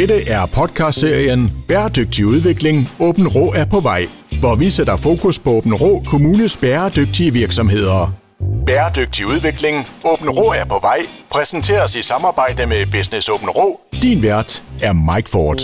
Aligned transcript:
Dette 0.00 0.14
er 0.14 0.44
podcastserien 0.54 1.64
Bæredygtig 1.68 2.26
udvikling. 2.26 2.88
Åben 3.00 3.28
Rå 3.28 3.44
er 3.52 3.66
på 3.70 3.80
vej, 3.80 4.02
hvor 4.40 4.56
vi 4.56 4.70
sætter 4.70 4.96
fokus 4.96 5.38
på 5.38 5.50
Åben 5.50 5.74
Rå 5.74 6.02
Kommunes 6.06 6.56
bæredygtige 6.56 7.32
virksomheder. 7.32 8.12
Bæredygtig 8.66 9.26
udvikling. 9.26 9.76
Åben 10.12 10.30
Rå 10.30 10.46
er 10.60 10.64
på 10.64 10.78
vej. 10.82 10.98
Præsenteres 11.30 11.96
i 11.96 12.02
samarbejde 12.02 12.66
med 12.66 12.86
Business 12.92 13.28
Åben 13.28 13.48
Rå. 13.48 13.80
Din 14.02 14.22
vært 14.22 14.64
er 14.82 15.14
Mike 15.14 15.30
Ford. 15.30 15.58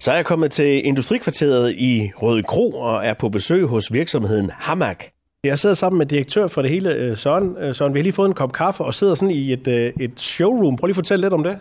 Så 0.00 0.10
er 0.10 0.16
jeg 0.16 0.24
kommet 0.24 0.50
til 0.50 0.86
Industrikvarteret 0.86 1.72
i 1.72 2.10
Røde 2.16 2.42
Kro 2.42 2.70
og 2.72 3.06
er 3.06 3.14
på 3.14 3.28
besøg 3.28 3.66
hos 3.66 3.92
virksomheden 3.92 4.50
Hamak. 4.58 5.04
Jeg 5.44 5.58
sidder 5.58 5.74
sammen 5.74 5.98
med 5.98 6.06
direktør 6.06 6.48
for 6.48 6.62
det 6.62 6.70
hele, 6.70 6.90
øh, 6.94 7.16
Søren. 7.16 7.56
Øh, 7.60 7.74
Søren, 7.74 7.94
vi 7.94 7.98
har 7.98 8.02
lige 8.02 8.12
fået 8.12 8.28
en 8.28 8.34
kop 8.34 8.52
kaffe 8.52 8.84
og 8.84 8.94
sidder 8.94 9.14
sådan 9.14 9.30
i 9.30 9.52
et, 9.52 9.66
øh, 9.66 9.92
et 10.00 10.20
showroom. 10.20 10.76
Prøv 10.76 10.86
lige 10.86 10.92
at 10.92 10.96
fortælle 10.96 11.24
lidt 11.24 11.34
om 11.34 11.42
det. 11.42 11.56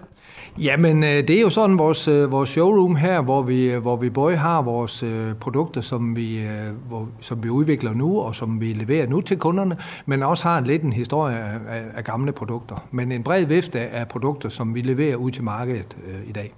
Jamen, 0.59 1.04
øh, 1.04 1.09
det 1.09 1.29
er 1.29 1.41
jo 1.41 1.49
sådan 1.49 1.77
vores, 1.77 2.07
øh, 2.07 2.31
vores 2.31 2.49
showroom 2.49 2.95
her, 2.95 3.21
hvor 3.21 3.41
vi, 3.41 3.71
øh, 3.71 3.81
hvor 3.81 3.95
vi 3.95 4.09
både 4.09 4.35
har 4.35 4.61
vores 4.61 5.03
produkter, 5.39 5.81
som 5.81 6.16
vi, 6.16 6.41
hvor, 6.88 7.09
som 7.21 7.44
vi 7.44 7.49
udvikler 7.49 7.94
nu, 7.94 8.20
og 8.20 8.35
som 8.35 8.61
vi 8.61 8.73
leverer 8.73 9.08
nu 9.08 9.21
til 9.21 9.38
kunderne, 9.38 9.77
men 10.05 10.23
også 10.23 10.44
har 10.44 10.61
lidt 10.61 10.81
en 10.81 10.94
historie 10.94 11.38
af, 11.38 11.81
af 11.95 12.03
gamle 12.03 12.31
produkter. 12.31 12.88
Men 12.91 13.11
en 13.11 13.23
bred 13.23 13.45
vifte 13.45 13.80
af 13.80 14.08
produkter, 14.08 14.49
som 14.49 14.75
vi 14.75 14.81
leverer 14.81 15.16
ud 15.16 15.31
til 15.31 15.44
markedet 15.44 15.97
øh, 16.08 16.30
i 16.30 16.31
dag. 16.31 16.53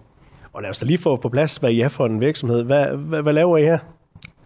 Og 0.53 0.61
lad 0.61 0.69
os 0.69 0.77
da 0.77 0.85
lige 0.85 0.97
få 0.97 1.15
på 1.15 1.29
plads, 1.29 1.55
hvad 1.55 1.71
I 1.71 1.81
er 1.81 1.89
for 1.89 2.05
en 2.05 2.21
virksomhed. 2.21 2.63
Hvad, 2.63 2.85
hvad, 2.85 3.21
hvad 3.21 3.33
laver 3.33 3.57
I 3.57 3.63
her? 3.63 3.77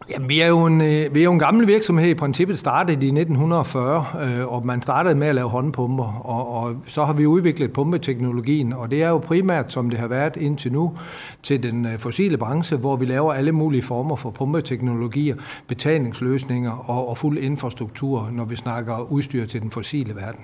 Jamen, 0.09 0.29
vi 0.29 0.41
er, 0.41 0.47
jo 0.47 0.65
en, 0.65 0.81
øh, 0.81 1.15
vi 1.15 1.19
er 1.19 1.23
jo 1.23 1.33
en 1.33 1.39
gammel 1.39 1.67
virksomhed. 1.67 2.09
I 2.09 2.13
princippet 2.13 2.59
startede 2.59 2.93
i 3.05 3.11
1940, 3.11 4.05
øh, 4.23 4.53
og 4.53 4.65
man 4.65 4.81
startede 4.81 5.15
med 5.15 5.27
at 5.27 5.35
lave 5.35 5.49
håndpumper, 5.49 6.21
og, 6.25 6.63
og 6.63 6.75
så 6.87 7.05
har 7.05 7.13
vi 7.13 7.25
udviklet 7.25 7.73
pumpeteknologien, 7.73 8.73
og 8.73 8.91
det 8.91 9.03
er 9.03 9.09
jo 9.09 9.17
primært, 9.17 9.73
som 9.73 9.89
det 9.89 9.99
har 9.99 10.07
været 10.07 10.37
indtil 10.37 10.71
nu, 10.71 10.97
til 11.43 11.63
den 11.63 11.85
øh, 11.85 11.97
fossile 11.97 12.37
branche, 12.37 12.77
hvor 12.77 12.95
vi 12.95 13.05
laver 13.05 13.33
alle 13.33 13.51
mulige 13.51 13.81
former 13.81 14.15
for 14.15 14.29
pumpeteknologier, 14.29 15.35
betalingsløsninger 15.67 16.89
og, 16.89 17.09
og 17.09 17.17
fuld 17.17 17.37
infrastruktur, 17.37 18.29
når 18.31 18.45
vi 18.45 18.55
snakker 18.55 19.11
udstyr 19.11 19.45
til 19.45 19.61
den 19.61 19.71
fossile 19.71 20.15
verden. 20.15 20.41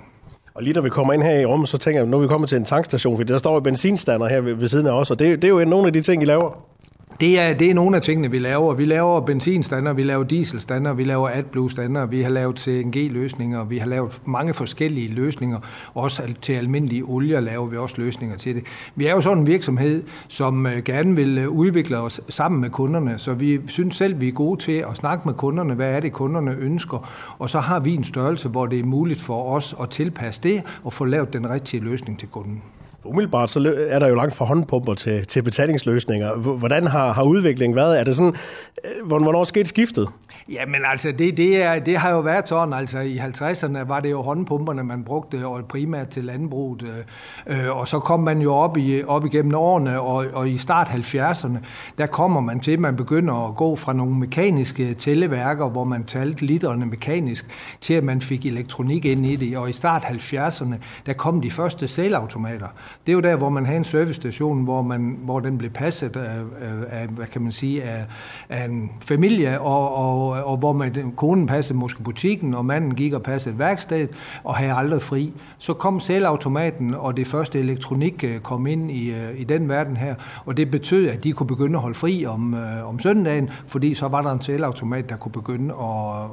Og 0.54 0.62
lige 0.62 0.74
når 0.74 0.82
vi 0.82 0.88
kommer 0.88 1.12
ind 1.12 1.22
her 1.22 1.40
i 1.40 1.46
rummet, 1.46 1.68
så 1.68 1.78
tænker 1.78 2.00
jeg, 2.00 2.08
nu 2.08 2.16
er 2.16 2.20
vi 2.20 2.28
kommet 2.28 2.48
til 2.48 2.58
en 2.58 2.64
tankstation, 2.64 3.16
for 3.16 3.24
der 3.24 3.38
står 3.38 3.54
jo 3.54 3.60
benzinstander 3.60 4.28
her 4.28 4.40
ved, 4.40 4.54
ved 4.54 4.68
siden 4.68 4.86
af 4.86 4.92
os, 4.92 5.10
og 5.10 5.18
det, 5.18 5.42
det 5.42 5.48
er 5.48 5.52
jo 5.52 5.64
nogle 5.64 5.86
af 5.86 5.92
de 5.92 6.00
ting, 6.00 6.22
I 6.22 6.24
laver. 6.24 6.75
Det 7.20 7.40
er, 7.40 7.54
det 7.54 7.70
er 7.70 7.74
nogle 7.74 7.96
af 7.96 8.02
tingene, 8.02 8.30
vi 8.30 8.38
laver. 8.38 8.74
Vi 8.74 8.84
laver 8.84 9.20
benzinstander, 9.20 9.92
vi 9.92 10.02
laver 10.02 10.24
dieselstander, 10.24 10.92
vi 10.92 11.04
laver 11.04 11.28
AdBlue-stander, 11.28 12.06
vi 12.06 12.22
har 12.22 12.30
lavet 12.30 12.60
CNG-løsninger, 12.60 13.64
vi 13.64 13.78
har 13.78 13.86
lavet 13.86 14.20
mange 14.24 14.54
forskellige 14.54 15.08
løsninger. 15.08 15.60
Også 15.94 16.22
til 16.42 16.52
almindelige 16.52 17.02
olier 17.02 17.40
laver 17.40 17.66
vi 17.66 17.76
også 17.76 17.94
løsninger 17.98 18.36
til 18.36 18.54
det. 18.54 18.64
Vi 18.94 19.06
er 19.06 19.12
jo 19.12 19.20
sådan 19.20 19.38
en 19.38 19.46
virksomhed, 19.46 20.02
som 20.28 20.66
øh, 20.66 20.82
gerne 20.82 21.16
vil 21.16 21.38
øh, 21.38 21.48
udvikle 21.48 21.98
os 21.98 22.20
sammen 22.28 22.60
med 22.60 22.70
kunderne, 22.70 23.18
så 23.18 23.34
vi 23.34 23.60
synes 23.66 23.96
selv, 23.96 24.20
vi 24.20 24.28
er 24.28 24.32
gode 24.32 24.60
til 24.60 24.72
at 24.72 24.96
snakke 24.96 25.28
med 25.28 25.34
kunderne, 25.34 25.74
hvad 25.74 25.90
er 25.90 26.00
det, 26.00 26.12
kunderne 26.12 26.56
ønsker, 26.58 27.10
og 27.38 27.50
så 27.50 27.60
har 27.60 27.80
vi 27.80 27.94
en 27.94 28.04
størrelse, 28.04 28.48
hvor 28.48 28.66
det 28.66 28.78
er 28.78 28.84
muligt 28.84 29.20
for 29.20 29.54
os 29.54 29.74
at 29.82 29.90
tilpasse 29.90 30.42
det 30.42 30.62
og 30.84 30.92
få 30.92 31.04
lavet 31.04 31.32
den 31.32 31.50
rigtige 31.50 31.84
løsning 31.84 32.18
til 32.18 32.28
kunden. 32.28 32.62
Umiddelbart 33.06 33.50
så 33.50 33.74
er 33.88 33.98
der 33.98 34.08
jo 34.08 34.14
langt 34.14 34.34
fra 34.34 34.44
håndpumper 34.44 34.94
til, 34.94 35.26
til 35.26 35.42
betalingsløsninger. 35.42 36.36
Hvordan 36.36 36.86
har, 36.86 37.12
har 37.12 37.22
udviklingen 37.22 37.76
været? 37.76 38.00
Er 38.00 38.04
det 38.04 38.16
sådan, 38.16 38.34
øh, 38.84 39.06
hvornår 39.06 39.44
skete 39.44 39.68
skiftet? 39.68 40.08
Jamen 40.48 40.80
altså, 40.90 41.12
det, 41.12 41.36
det, 41.36 41.62
er, 41.62 41.78
det 41.78 41.96
har 41.96 42.10
jo 42.10 42.20
været 42.20 42.48
sådan. 42.48 42.72
Altså 42.72 42.98
i 42.98 43.18
50'erne 43.18 43.78
var 43.78 44.00
det 44.00 44.10
jo 44.10 44.22
håndpumperne, 44.22 44.84
man 44.84 45.04
brugte 45.04 45.46
og 45.46 45.64
primært 45.64 46.08
til 46.08 46.24
landbruget. 46.24 46.82
Øh, 47.46 47.64
øh, 47.66 47.76
og 47.76 47.88
så 47.88 47.98
kom 47.98 48.20
man 48.20 48.40
jo 48.40 48.54
op, 48.54 48.76
i, 48.76 49.02
op 49.02 49.24
igennem 49.24 49.54
årene, 49.54 50.00
og, 50.00 50.26
og 50.32 50.48
i 50.48 50.58
start 50.58 50.86
70'erne, 50.86 51.58
der 51.98 52.06
kommer 52.06 52.40
man 52.40 52.60
til, 52.60 52.72
at 52.72 52.80
man 52.80 52.96
begynder 52.96 53.48
at 53.48 53.56
gå 53.56 53.76
fra 53.76 53.92
nogle 53.92 54.14
mekaniske 54.14 54.94
tælleværker, 54.94 55.68
hvor 55.68 55.84
man 55.84 56.04
talte 56.04 56.46
literne 56.46 56.86
mekanisk, 56.86 57.46
til 57.80 57.94
at 57.94 58.04
man 58.04 58.20
fik 58.20 58.46
elektronik 58.46 59.04
ind 59.04 59.26
i 59.26 59.36
det. 59.36 59.56
Og 59.56 59.70
i 59.70 59.72
start 59.72 60.02
70'erne, 60.02 60.74
der 61.06 61.12
kom 61.12 61.40
de 61.40 61.50
første 61.50 61.88
selvautomater, 61.88 62.68
det 63.06 63.12
er 63.12 63.14
jo 63.14 63.20
der, 63.20 63.36
hvor 63.36 63.48
man 63.48 63.66
havde 63.66 63.78
en 63.78 63.84
servicestation, 63.84 64.64
hvor, 64.64 64.82
man, 64.82 65.18
hvor 65.22 65.40
den 65.40 65.58
blev 65.58 65.70
passet 65.70 66.16
af, 66.16 66.40
af, 66.90 67.06
hvad 67.08 67.26
kan 67.26 67.42
man 67.42 67.52
sige, 67.52 67.82
af, 67.82 68.04
af 68.48 68.64
en 68.64 68.90
familie, 69.00 69.60
og, 69.60 69.94
og, 69.94 70.44
og 70.44 70.56
hvor 70.56 70.72
man, 70.72 71.12
konen 71.16 71.46
passede 71.46 71.78
måske 71.78 72.02
butikken, 72.02 72.54
og 72.54 72.64
manden 72.64 72.94
gik 72.94 73.12
og 73.12 73.22
passede 73.22 73.52
et 73.52 73.58
værksted, 73.58 74.08
og 74.44 74.56
havde 74.56 74.72
aldrig 74.72 75.02
fri. 75.02 75.32
Så 75.58 75.74
kom 75.74 76.00
selvautomaten, 76.00 76.94
og 76.94 77.16
det 77.16 77.26
første 77.26 77.58
elektronik 77.58 78.24
øh, 78.24 78.40
kom 78.40 78.66
ind 78.66 78.90
i, 78.90 79.10
øh, 79.10 79.40
i 79.40 79.44
den 79.44 79.68
verden 79.68 79.96
her, 79.96 80.14
og 80.46 80.56
det 80.56 80.70
betød, 80.70 81.08
at 81.08 81.24
de 81.24 81.32
kunne 81.32 81.46
begynde 81.46 81.76
at 81.76 81.82
holde 81.82 81.94
fri 81.94 82.26
om, 82.26 82.54
øh, 82.54 82.88
om 82.88 82.98
søndagen, 82.98 83.50
fordi 83.66 83.94
så 83.94 84.08
var 84.08 84.22
der 84.22 84.32
en 84.32 84.42
selvautomat, 84.42 85.08
der 85.08 85.16
kunne 85.16 85.32
begynde 85.32 85.74
at, 85.74 85.80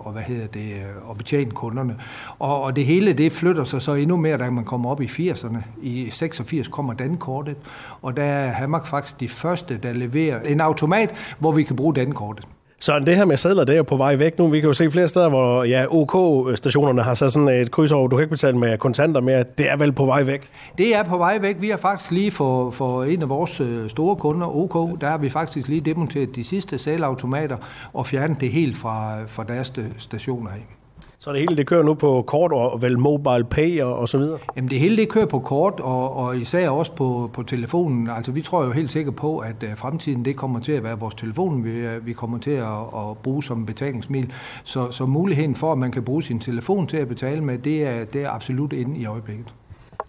og, 0.05 0.11
hvad 0.11 0.23
hedder 0.23 0.47
det, 0.47 0.71
at 1.11 1.17
betjene 1.17 1.51
kunderne. 1.51 1.95
Og, 2.39 2.61
og 2.61 2.75
det 2.75 2.85
hele, 2.85 3.13
det 3.13 3.31
flytter 3.31 3.63
sig 3.63 3.81
så 3.81 3.93
endnu 3.93 4.17
mere, 4.17 4.37
da 4.37 4.49
man 4.49 4.63
kommer 4.63 4.89
op 4.89 5.01
i 5.01 5.05
80'erne. 5.05 5.57
I 5.81 6.09
86 6.09 6.52
80 6.53 6.67
kommer 6.67 6.93
dankortet, 6.93 7.55
og 8.01 8.17
der 8.17 8.23
er 8.23 8.51
Hammark 8.51 8.87
faktisk 8.87 9.19
de 9.19 9.29
første, 9.29 9.77
der 9.77 9.93
leverer 9.93 10.41
en 10.41 10.61
automat, 10.61 11.15
hvor 11.39 11.51
vi 11.51 11.63
kan 11.63 11.75
bruge 11.75 11.95
dankortet. 11.95 12.47
Så 12.81 12.99
det 12.99 13.15
her 13.15 13.25
med 13.25 13.37
sædler, 13.37 13.63
det 13.63 13.73
er 13.73 13.77
jo 13.77 13.83
på 13.83 13.97
vej 13.97 14.15
væk 14.15 14.39
nu. 14.39 14.47
Vi 14.47 14.59
kan 14.59 14.67
jo 14.67 14.73
se 14.73 14.91
flere 14.91 15.07
steder, 15.07 15.29
hvor 15.29 15.63
ja, 15.63 15.85
OK-stationerne 15.89 17.01
har 17.01 17.13
sat 17.13 17.31
sådan 17.31 17.47
et 17.47 17.71
kryds 17.71 17.91
over, 17.91 18.07
du 18.07 18.15
kan 18.15 18.23
ikke 18.23 18.31
betale 18.31 18.57
med 18.57 18.77
kontanter 18.77 19.21
mere. 19.21 19.43
Det 19.57 19.71
er 19.71 19.77
vel 19.77 19.91
på 19.91 20.05
vej 20.05 20.23
væk? 20.23 20.49
Det 20.77 20.95
er 20.95 21.03
på 21.03 21.17
vej 21.17 21.37
væk. 21.37 21.55
Vi 21.59 21.69
har 21.69 21.77
faktisk 21.77 22.11
lige 22.11 22.31
for, 22.31 22.71
for 22.71 23.03
en 23.03 23.21
af 23.21 23.29
vores 23.29 23.59
øh, 23.59 23.89
store 23.89 24.15
kunder, 24.15 24.55
OK, 24.55 25.01
der 25.01 25.09
har 25.09 25.17
vi 25.17 25.29
faktisk 25.29 25.67
lige 25.67 25.81
demonteret 25.81 26.35
de 26.35 26.43
sidste 26.43 26.77
sædlautomater 26.77 27.57
og 27.93 28.05
fjernet 28.05 28.41
det 28.41 28.49
helt 28.51 28.77
fra, 28.77 29.25
fra 29.27 29.43
deres 29.43 29.73
stationer 29.97 30.51
af. 30.51 30.82
Så 31.23 31.33
det 31.33 31.39
hele 31.39 31.57
det 31.57 31.67
kører 31.67 31.83
nu 31.83 31.93
på 31.93 32.23
kort 32.27 32.51
og 32.51 32.81
vel 32.81 32.99
mobile 32.99 33.43
pay 33.43 33.81
og, 33.81 33.95
og 33.95 34.09
så 34.09 34.17
videre? 34.17 34.39
Jamen 34.55 34.69
det 34.69 34.79
hele 34.79 34.97
det 34.97 35.09
kører 35.09 35.25
på 35.25 35.39
kort 35.39 35.79
og, 35.79 36.15
og 36.15 36.37
især 36.37 36.69
også 36.69 36.91
på, 36.91 37.29
på 37.33 37.43
telefonen. 37.43 38.09
Altså 38.09 38.31
vi 38.31 38.41
tror 38.41 38.63
jo 38.63 38.71
helt 38.71 38.91
sikkert 38.91 39.15
på, 39.15 39.37
at 39.37 39.63
øh, 39.63 39.77
fremtiden 39.77 40.25
det 40.25 40.35
kommer 40.35 40.59
til 40.59 40.71
at 40.71 40.83
være 40.83 40.99
vores 40.99 41.15
telefon, 41.15 41.63
vi, 41.63 41.69
øh, 41.69 42.05
vi 42.05 42.13
kommer 42.13 42.37
til 42.37 42.51
at, 42.51 42.79
at 42.95 43.17
bruge 43.23 43.43
som 43.43 43.65
betalingsmiddel. 43.65 44.33
Så, 44.63 44.91
så 44.91 45.05
muligheden 45.05 45.55
for, 45.55 45.71
at 45.71 45.77
man 45.77 45.91
kan 45.91 46.03
bruge 46.03 46.23
sin 46.23 46.39
telefon 46.39 46.87
til 46.87 46.97
at 46.97 47.07
betale 47.07 47.41
med, 47.41 47.57
det 47.57 47.83
er, 47.83 48.05
det 48.05 48.23
er 48.23 48.29
absolut 48.29 48.73
inde 48.73 48.99
i 48.99 49.05
øjeblikket. 49.05 49.53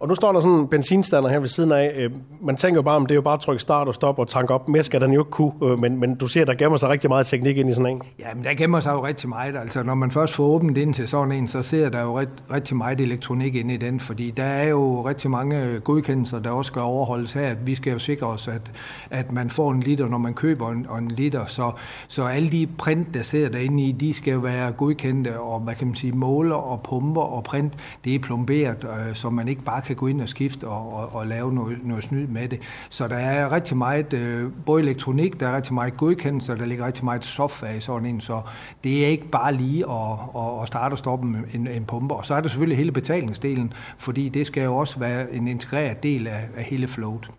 Og 0.05 0.09
nu 0.09 0.15
står 0.15 0.33
der 0.33 0.41
sådan 0.41 0.57
en 0.57 0.69
benzinstander 0.69 1.29
her 1.29 1.39
ved 1.39 1.49
siden 1.49 1.73
af. 1.73 1.93
Øh, 1.97 2.11
man 2.43 2.57
tænker 2.57 2.79
jo 2.79 2.83
bare, 2.83 2.97
om 2.97 3.07
det 3.07 3.11
er 3.11 3.15
jo 3.15 3.21
bare 3.23 3.35
at 3.35 3.41
trykke 3.41 3.63
start 3.63 3.89
og 3.89 3.95
stop 3.95 4.19
og 4.19 4.29
tanke 4.29 4.55
op. 4.55 4.69
Mere 4.69 4.83
skal 4.83 5.01
den 5.01 5.13
jo 5.13 5.21
ikke 5.21 5.31
kunne, 5.31 5.53
øh, 5.63 5.79
men, 5.79 6.01
men 6.01 6.15
du 6.15 6.27
ser, 6.27 6.45
der 6.45 6.55
gemmer 6.55 6.79
sig 6.79 6.89
rigtig 6.89 7.11
meget 7.11 7.27
teknik 7.27 7.57
ind 7.57 7.71
i 7.71 7.73
sådan 7.73 7.93
en. 7.93 8.03
Ja, 8.19 8.35
men 8.35 8.45
der 8.45 8.55
gemmer 8.55 8.81
sig 8.81 8.93
jo 8.93 9.07
rigtig 9.07 9.29
meget. 9.29 9.57
Altså, 9.57 9.83
når 9.83 9.95
man 9.95 10.11
først 10.11 10.35
får 10.35 10.45
åbent 10.45 10.79
ind 10.79 10.95
til 10.95 11.09
sådan 11.09 11.33
en, 11.33 11.49
så 11.49 11.63
ser 11.63 11.89
der 11.89 12.03
jo 12.03 12.19
ret, 12.19 12.29
rigtig 12.53 12.77
meget 12.77 13.01
elektronik 13.01 13.55
ind 13.55 13.71
i 13.71 13.77
den, 13.77 14.01
fordi 14.01 14.31
der 14.31 14.45
er 14.45 14.69
jo 14.69 15.09
rigtig 15.09 15.31
mange 15.31 15.81
godkendelser, 15.81 16.39
der 16.39 16.51
også 16.51 16.69
skal 16.69 16.83
overholdes 16.83 17.33
her. 17.33 17.55
Vi 17.65 17.75
skal 17.75 17.93
jo 17.93 17.99
sikre 17.99 18.27
os, 18.27 18.49
at, 18.49 18.73
at 19.11 19.33
man 19.33 19.51
får 19.51 19.73
en 19.73 19.81
liter, 19.81 20.09
når 20.09 20.19
man 20.19 20.35
køber 20.35 20.71
en, 20.71 20.87
en 20.99 21.09
liter. 21.09 21.47
Så, 21.47 21.73
så 22.09 22.25
alle 22.25 22.51
de 22.51 22.67
print, 22.79 23.15
der 23.15 23.23
sidder 23.23 23.49
derinde 23.49 23.83
i, 23.83 23.93
de 23.93 24.13
skal 24.13 24.45
være 24.45 24.73
godkendte, 24.73 25.41
og 25.41 25.61
hvad 25.61 25.75
kan 25.75 25.87
man 25.87 25.97
sige, 25.97 26.13
måler 26.13 26.57
og 26.57 26.83
pumper 26.83 27.23
og 27.23 27.45
print, 27.45 27.73
det 28.05 28.15
er 28.15 28.19
plomberet, 28.19 28.85
øh, 28.85 29.15
så 29.15 29.31
man 29.31 29.49
ikke 29.49 29.63
bare 29.63 29.83
kan 29.83 29.94
gå 29.97 30.07
ind 30.07 30.21
og 30.21 30.29
skifte 30.29 30.69
og, 30.69 30.95
og, 30.95 31.15
og 31.15 31.27
lave 31.27 31.53
noget, 31.53 31.79
noget 31.85 32.05
snyd 32.05 32.27
med 32.27 32.49
det. 32.49 32.61
Så 32.89 33.09
der 33.09 33.17
er 33.17 33.53
rigtig 33.53 33.77
meget, 33.77 34.13
øh, 34.13 34.53
både 34.67 34.83
elektronik, 34.83 35.41
der 35.41 35.49
er 35.49 35.57
rigtig 35.57 35.75
meget 35.75 35.97
godkendelse, 35.97 36.53
og 36.53 36.59
der 36.59 36.65
ligger 36.67 36.87
rigtig 36.87 37.05
meget 37.05 37.25
software 37.25 37.77
i 37.77 37.81
sådan 37.81 38.07
en, 38.07 38.21
så 38.21 38.41
det 38.85 39.05
er 39.05 39.09
ikke 39.09 39.29
bare 39.29 39.55
lige 39.55 39.85
at, 39.91 40.19
at 40.63 40.67
starte 40.67 40.95
og 40.95 40.99
stoppe 40.99 41.27
en, 41.55 41.67
en 41.67 41.85
pumpe. 41.85 42.15
Og 42.15 42.27
så 42.27 42.35
er 42.35 42.41
der 42.41 42.49
selvfølgelig 42.49 42.79
hele 42.79 42.93
betalingsdelen, 42.93 43.73
fordi 43.99 44.29
det 44.29 44.47
skal 44.47 44.63
jo 44.65 44.77
også 44.77 44.99
være 44.99 45.35
en 45.35 45.49
integreret 45.49 46.03
del 46.03 46.27
af, 46.27 46.49
af 46.57 46.65
hele 46.65 46.89
flowet. 46.89 47.31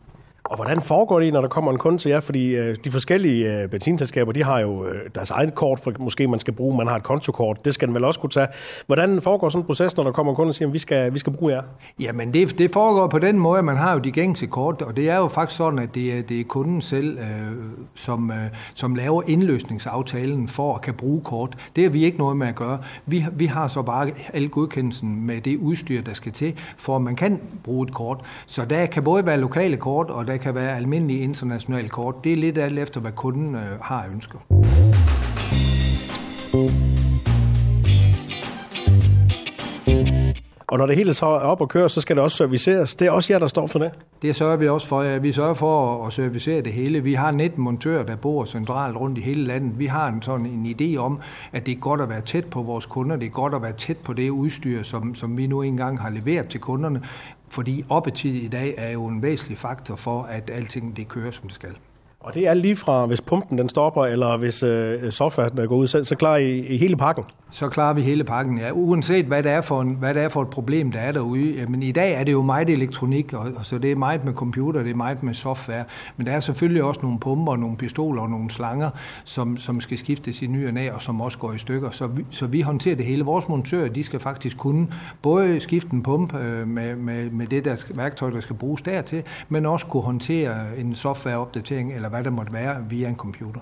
Og 0.50 0.56
hvordan 0.56 0.82
foregår 0.82 1.20
det, 1.20 1.34
når 1.34 1.42
der 1.42 1.48
kommer 1.48 1.72
en 1.72 1.78
kunde 1.78 1.98
til 1.98 2.10
jer? 2.10 2.20
Fordi 2.20 2.56
øh, 2.56 2.76
de 2.84 2.92
forskellige 2.92 3.62
øh, 3.62 3.70
benzinselskaber, 3.70 4.32
de 4.32 4.44
har 4.44 4.60
jo 4.60 4.86
øh, 4.86 5.10
deres 5.16 5.32
eget 5.32 5.56
kort, 5.56 5.80
for 5.80 5.94
måske 6.00 6.28
man 6.28 6.40
skal 6.40 6.54
bruge, 6.54 6.78
man 6.78 6.88
har 6.88 6.96
et 6.96 7.04
kontokort, 7.04 7.66
det 7.66 7.74
skal 7.74 7.88
den 7.88 7.96
vel 7.96 8.04
også 8.04 8.20
kunne 8.20 8.30
tage. 8.30 8.48
Hvordan 8.86 9.22
foregår 9.22 9.50
sådan 9.50 9.62
en 9.62 9.66
proces, 9.66 9.98
når 9.98 10.04
der 10.04 10.12
kommer 10.12 10.32
en 10.32 10.36
kunde 10.36 10.50
og 10.50 10.56
siger, 10.56 10.68
at 10.68 10.74
vi 10.74 10.80
skal, 10.80 11.14
vi 11.14 11.20
skal 11.20 11.34
bruge 11.34 11.54
jer? 11.54 11.62
Jamen 12.00 12.34
det, 12.34 12.58
det 12.58 12.74
foregår 12.74 13.08
på 13.08 13.20
den 13.20 13.40
måde, 13.40 13.60
at 13.60 13.66
man 13.66 13.78
har 13.78 13.94
jo 13.94 14.00
de 14.00 14.12
gængse 14.12 14.46
kort, 14.46 14.82
og 14.82 14.96
det 14.96 15.10
er 15.10 15.18
jo 15.18 15.28
faktisk 15.28 15.58
sådan, 15.58 15.80
at 15.80 15.96
det 15.96 16.18
er, 16.18 16.22
det 16.22 16.40
er 16.40 16.44
kunden 16.44 16.82
selv, 16.82 17.20
øh, 17.20 17.26
som, 17.96 18.32
øh, 18.32 18.38
som 18.74 18.96
laver 18.96 19.24
indløsningsaftalen 19.28 20.48
for 20.48 20.76
at 20.76 20.82
kan 20.82 20.94
bruge 20.94 21.22
kort. 21.22 21.58
Det 21.76 21.84
har 21.84 21.92
vi 21.92 22.06
ikke 22.06 22.18
noget 22.18 22.38
med 22.38 22.48
at 22.48 22.56
gøre. 22.56 22.80
Vi, 23.06 23.26
vi 23.34 23.46
har 23.46 23.68
så 23.68 23.82
bare 23.82 24.12
al 24.34 24.50
godkendelsen 24.50 25.26
med 25.26 25.42
det 25.42 25.58
udstyr, 25.58 26.02
der 26.02 26.14
skal 26.14 26.32
til, 26.32 26.60
for 26.78 26.96
at 26.96 27.02
man 27.02 27.16
kan 27.16 27.42
bruge 27.64 27.88
et 27.88 27.94
kort. 27.94 28.20
Så 28.46 28.66
der 28.66 28.86
kan 28.86 29.04
både 29.04 29.26
være 29.26 29.38
lokale 29.38 29.78
kort, 29.78 30.10
og 30.10 30.28
der 30.28 30.35
der 30.36 30.42
kan 30.42 30.56
være 30.56 30.78
almindelige 30.78 31.20
internationale 31.20 31.90
kort. 31.90 32.24
Det 32.24 32.34
er 32.34 32.38
lidt 32.38 32.58
alt 32.58 32.80
efter, 32.80 33.02
hvad 33.02 33.12
kunden 33.12 33.56
øh, 33.56 33.80
har 33.82 34.06
ønsker. 34.14 34.40
Og 40.68 40.78
når 40.78 40.86
det 40.86 40.96
hele 40.96 41.14
så 41.14 41.26
er 41.26 41.40
op 41.40 41.62
og 41.62 41.70
kører, 41.70 41.88
så 41.88 42.02
skal 42.02 42.16
det 42.16 42.24
også 42.24 42.38
serviceres. 42.38 42.96
Det 42.96 43.08
er 43.08 43.12
også 43.12 43.34
jer, 43.34 43.40
der 43.40 43.48
står 43.48 43.68
for 43.68 43.80
det? 43.80 43.92
Det 44.22 44.36
sørger 44.36 44.56
vi 44.56 44.68
også 44.68 44.88
for. 44.88 45.02
Ja. 45.02 45.18
Vi 45.18 45.32
sørger 45.32 45.54
for 45.54 46.06
at 46.06 46.14
servicere 46.14 46.62
det 46.62 46.74
hele. 46.74 47.04
Vi 47.04 47.14
har 47.14 47.32
19 47.32 47.64
montører, 47.64 48.04
der 48.04 48.16
bor 48.16 48.46
centralt 48.46 48.98
rundt 48.98 49.18
i 49.18 49.22
hele 49.22 49.44
landet. 49.44 49.80
Vi 49.80 49.86
har 49.86 50.08
en 50.08 50.22
sådan 50.22 50.46
en 50.46 50.66
idé 50.66 50.98
om, 50.98 51.20
at 51.52 51.66
det 51.66 51.72
er 51.72 51.80
godt 51.80 52.02
at 52.02 52.10
være 52.10 52.22
tæt 52.22 52.46
på 52.46 52.62
vores 52.62 52.86
kunder. 52.86 53.16
Det 53.16 53.26
er 53.26 53.30
godt 53.30 53.54
at 53.54 53.62
være 53.62 53.74
tæt 53.74 53.98
på 53.98 54.14
det 54.14 54.30
udstyr, 54.30 54.84
som, 54.84 55.16
som 55.16 55.38
vi 55.38 55.48
nu 55.48 55.62
engang 55.62 56.02
har 56.02 56.10
leveret 56.10 56.48
til 56.48 56.60
kunderne. 56.60 57.02
Fordi 57.50 57.86
oppetid 57.90 58.36
i 58.36 58.48
dag 58.48 58.76
er 58.78 58.90
jo 58.90 59.08
en 59.08 59.22
væsentlig 59.22 59.58
faktor 59.58 59.96
for, 59.96 60.24
at 60.24 60.50
alting 60.50 60.98
det 60.98 61.08
kører, 61.08 61.32
som 61.32 61.44
det 61.44 61.56
skal. 61.56 61.78
Og 62.26 62.34
det 62.34 62.48
er 62.48 62.54
lige 62.54 62.76
fra, 62.76 63.06
hvis 63.06 63.22
pumpen 63.22 63.58
den 63.58 63.70
stopper, 63.70 64.06
eller 64.06 64.38
hvis 64.38 64.64
øh, 64.64 65.12
softwaren 65.12 65.58
der 65.58 65.66
går 65.66 65.76
ud, 65.76 65.88
så, 65.88 66.04
så 66.04 66.16
klarer 66.16 66.38
I, 66.38 66.60
I 66.60 66.78
hele 66.78 66.96
pakken? 66.96 67.24
Så 67.50 67.70
klarer 67.70 67.94
vi 67.94 68.02
hele 68.02 68.24
pakken, 68.24 68.58
ja. 68.58 68.72
Uanset 68.72 69.26
hvad 69.26 69.44
det 69.44 69.52
er 69.52 69.62
for, 69.62 69.82
en, 69.82 69.96
hvad 69.96 70.14
det 70.14 70.22
er 70.22 70.30
for 70.30 70.42
et 70.42 70.48
problem, 70.48 70.92
der 70.92 71.00
er 71.00 71.12
derude. 71.12 71.66
Men 71.70 71.84
i 71.84 71.92
dag 71.92 72.14
er 72.14 72.24
det 72.24 72.32
jo 72.32 72.42
meget 72.42 72.70
elektronik, 72.70 73.34
og, 73.34 73.52
og 73.56 73.66
så 73.66 73.78
det 73.78 73.92
er 73.92 73.96
meget 73.96 74.26
med 74.26 74.34
computer, 74.34 74.84
det 74.84 74.92
er 74.92 74.96
meget 74.96 75.24
med 75.24 75.34
software. 75.34 75.84
Men 76.18 76.28
der 76.28 76.34
er 76.34 76.40
selvfølgelig 76.40 76.84
også 76.84 77.00
nogle 77.04 77.20
pumper, 77.20 77.56
nogle 77.56 77.78
pistoler 77.78 78.22
og 78.22 78.30
nogle 78.30 78.52
slanger, 78.52 78.90
som, 79.24 79.58
som 79.58 79.80
skal 79.80 79.98
skiftes 79.98 80.42
i 80.42 80.48
ny 80.48 80.68
og 80.68 80.74
næ, 80.74 80.90
og 80.92 81.02
som 81.02 81.22
også 81.22 81.38
går 81.38 81.54
i 81.54 81.58
stykker. 81.58 81.92
Så 81.92 82.08
vi, 82.08 82.26
så 82.32 82.48
vi 82.48 82.62
håndterer 82.62 82.96
det 82.96 83.06
hele. 83.06 83.26
Vores 83.26 83.50
montører, 83.50 83.90
de 83.90 84.04
skal 84.04 84.20
faktisk 84.20 84.58
kunne 84.58 84.88
både 85.22 85.60
skifte 85.60 85.94
en 85.94 86.04
pump 86.04 86.36
øh, 86.36 86.68
med, 86.68 86.96
med, 86.96 87.30
med 87.30 87.48
det 87.48 87.66
der 87.66 87.86
værktøj, 87.96 88.30
der 88.30 88.40
skal 88.40 88.56
bruges 88.56 88.82
dertil, 88.82 89.24
men 89.50 89.66
også 89.66 89.86
kunne 89.86 90.04
håndtere 90.04 90.56
en 90.78 90.96
softwareopdatering 90.96 91.94
eller 91.94 92.10
hvad 92.16 92.24
der 92.24 92.30
måtte 92.30 92.54
være 92.54 92.90
via 92.90 93.10
en 93.10 93.16
computer. 93.16 93.62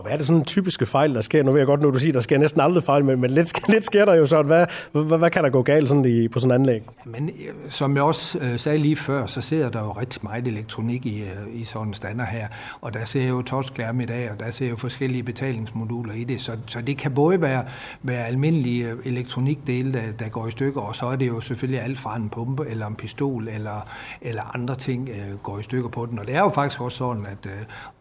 Og 0.00 0.04
hvad 0.04 0.12
er 0.12 0.16
det 0.16 0.26
sådan 0.26 0.44
typiske 0.44 0.86
fejl, 0.86 1.14
der 1.14 1.20
sker? 1.20 1.42
Nu 1.42 1.50
ved 1.50 1.60
jeg 1.60 1.66
godt, 1.66 1.82
nu 1.82 1.90
du 1.90 1.98
siger, 1.98 2.12
der 2.12 2.20
sker 2.20 2.38
næsten 2.38 2.60
aldrig 2.60 2.84
fejl, 2.84 3.04
men, 3.04 3.20
men 3.20 3.30
lidt, 3.30 3.68
lidt 3.68 3.84
sker 3.84 4.04
der 4.04 4.14
jo 4.14 4.26
sådan. 4.26 4.46
Hvad, 4.46 4.66
hvad, 4.92 5.18
hvad 5.18 5.30
kan 5.30 5.44
der 5.44 5.50
gå 5.50 5.62
galt 5.62 5.88
sådan 5.88 6.04
i, 6.04 6.28
på 6.28 6.38
sådan 6.38 6.50
en 6.50 6.60
anlæg? 6.60 6.82
Men 7.04 7.28
øh, 7.28 7.70
som 7.70 7.96
jeg 7.96 8.02
også 8.02 8.38
øh, 8.38 8.58
sagde 8.58 8.78
lige 8.78 8.96
før, 8.96 9.26
så 9.26 9.40
ser 9.40 9.68
der 9.68 9.80
jo 9.80 9.90
rigtig 9.90 10.20
meget 10.22 10.46
elektronik 10.46 11.06
i, 11.06 11.22
øh, 11.22 11.60
i 11.60 11.64
sådan 11.64 11.88
en 11.88 11.94
stander 11.94 12.24
her. 12.24 12.48
Og 12.80 12.94
der 12.94 13.04
ser 13.04 13.28
jo 13.28 13.42
touchskærm 13.42 14.00
i 14.00 14.04
dag, 14.04 14.30
og 14.30 14.40
der 14.40 14.50
ser 14.50 14.68
jo 14.68 14.76
forskellige 14.76 15.22
betalingsmoduler 15.22 16.14
i 16.14 16.24
det. 16.24 16.40
Så, 16.40 16.52
så 16.66 16.80
det 16.80 16.96
kan 16.98 17.14
både 17.14 17.40
være, 17.40 17.64
være 18.02 18.26
almindelige 18.26 18.88
øh, 18.88 18.96
elektronikdele, 19.04 19.92
der, 19.92 20.02
der 20.18 20.28
går 20.28 20.46
i 20.46 20.50
stykker, 20.50 20.80
og 20.80 20.96
så 20.96 21.06
er 21.06 21.16
det 21.16 21.28
jo 21.28 21.40
selvfølgelig 21.40 21.82
alt 21.82 21.98
fra 21.98 22.16
en 22.16 22.28
pumpe, 22.28 22.66
eller 22.68 22.86
en 22.86 22.94
pistol, 22.94 23.48
eller, 23.48 23.88
eller 24.20 24.54
andre 24.54 24.74
ting 24.74 25.08
øh, 25.08 25.38
går 25.42 25.58
i 25.58 25.62
stykker 25.62 25.88
på 25.88 26.06
den. 26.06 26.18
Og 26.18 26.26
det 26.26 26.34
er 26.34 26.40
jo 26.40 26.48
faktisk 26.48 26.80
også 26.80 26.98
sådan, 26.98 27.26
at 27.26 27.46
øh, 27.46 27.52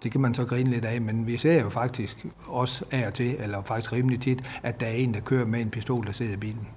det 0.03 0.11
kan 0.11 0.21
man 0.21 0.33
så 0.33 0.45
grine 0.45 0.69
lidt 0.69 0.85
af, 0.85 1.01
men 1.01 1.27
vi 1.27 1.37
ser 1.37 1.61
jo 1.61 1.69
faktisk 1.69 1.88
faktisk 1.89 2.25
også 2.47 2.85
af 2.91 3.07
og 3.07 3.13
til, 3.13 3.35
eller 3.39 3.61
faktisk 3.63 3.93
rimelig 3.93 4.19
tit, 4.19 4.43
at 4.63 4.79
der 4.79 4.85
er 4.85 4.91
en, 4.91 5.13
der 5.13 5.19
kører 5.19 5.45
med 5.45 5.61
en 5.61 5.69
pistol, 5.69 6.05
der 6.05 6.11
sidder 6.11 6.33
i 6.33 6.37
bilen. 6.37 6.67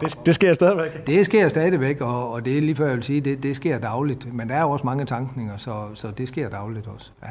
Det, 0.00 0.18
det 0.26 0.34
sker 0.34 0.52
stadigvæk? 0.52 1.06
Det 1.06 1.26
sker 1.26 1.48
stadigvæk, 1.48 2.00
og, 2.00 2.30
og 2.32 2.44
det 2.44 2.58
er 2.58 2.62
lige 2.62 2.74
før 2.74 2.86
jeg 2.86 2.94
vil 2.94 3.02
sige, 3.02 3.20
det, 3.20 3.42
det 3.42 3.56
sker 3.56 3.78
dagligt. 3.78 4.34
Men 4.34 4.48
der 4.48 4.54
er 4.54 4.64
også 4.64 4.86
mange 4.86 5.04
tankninger, 5.04 5.56
så, 5.56 5.88
så 5.94 6.10
det 6.10 6.28
sker 6.28 6.48
dagligt 6.48 6.86
også. 6.86 7.10
Ja. 7.22 7.28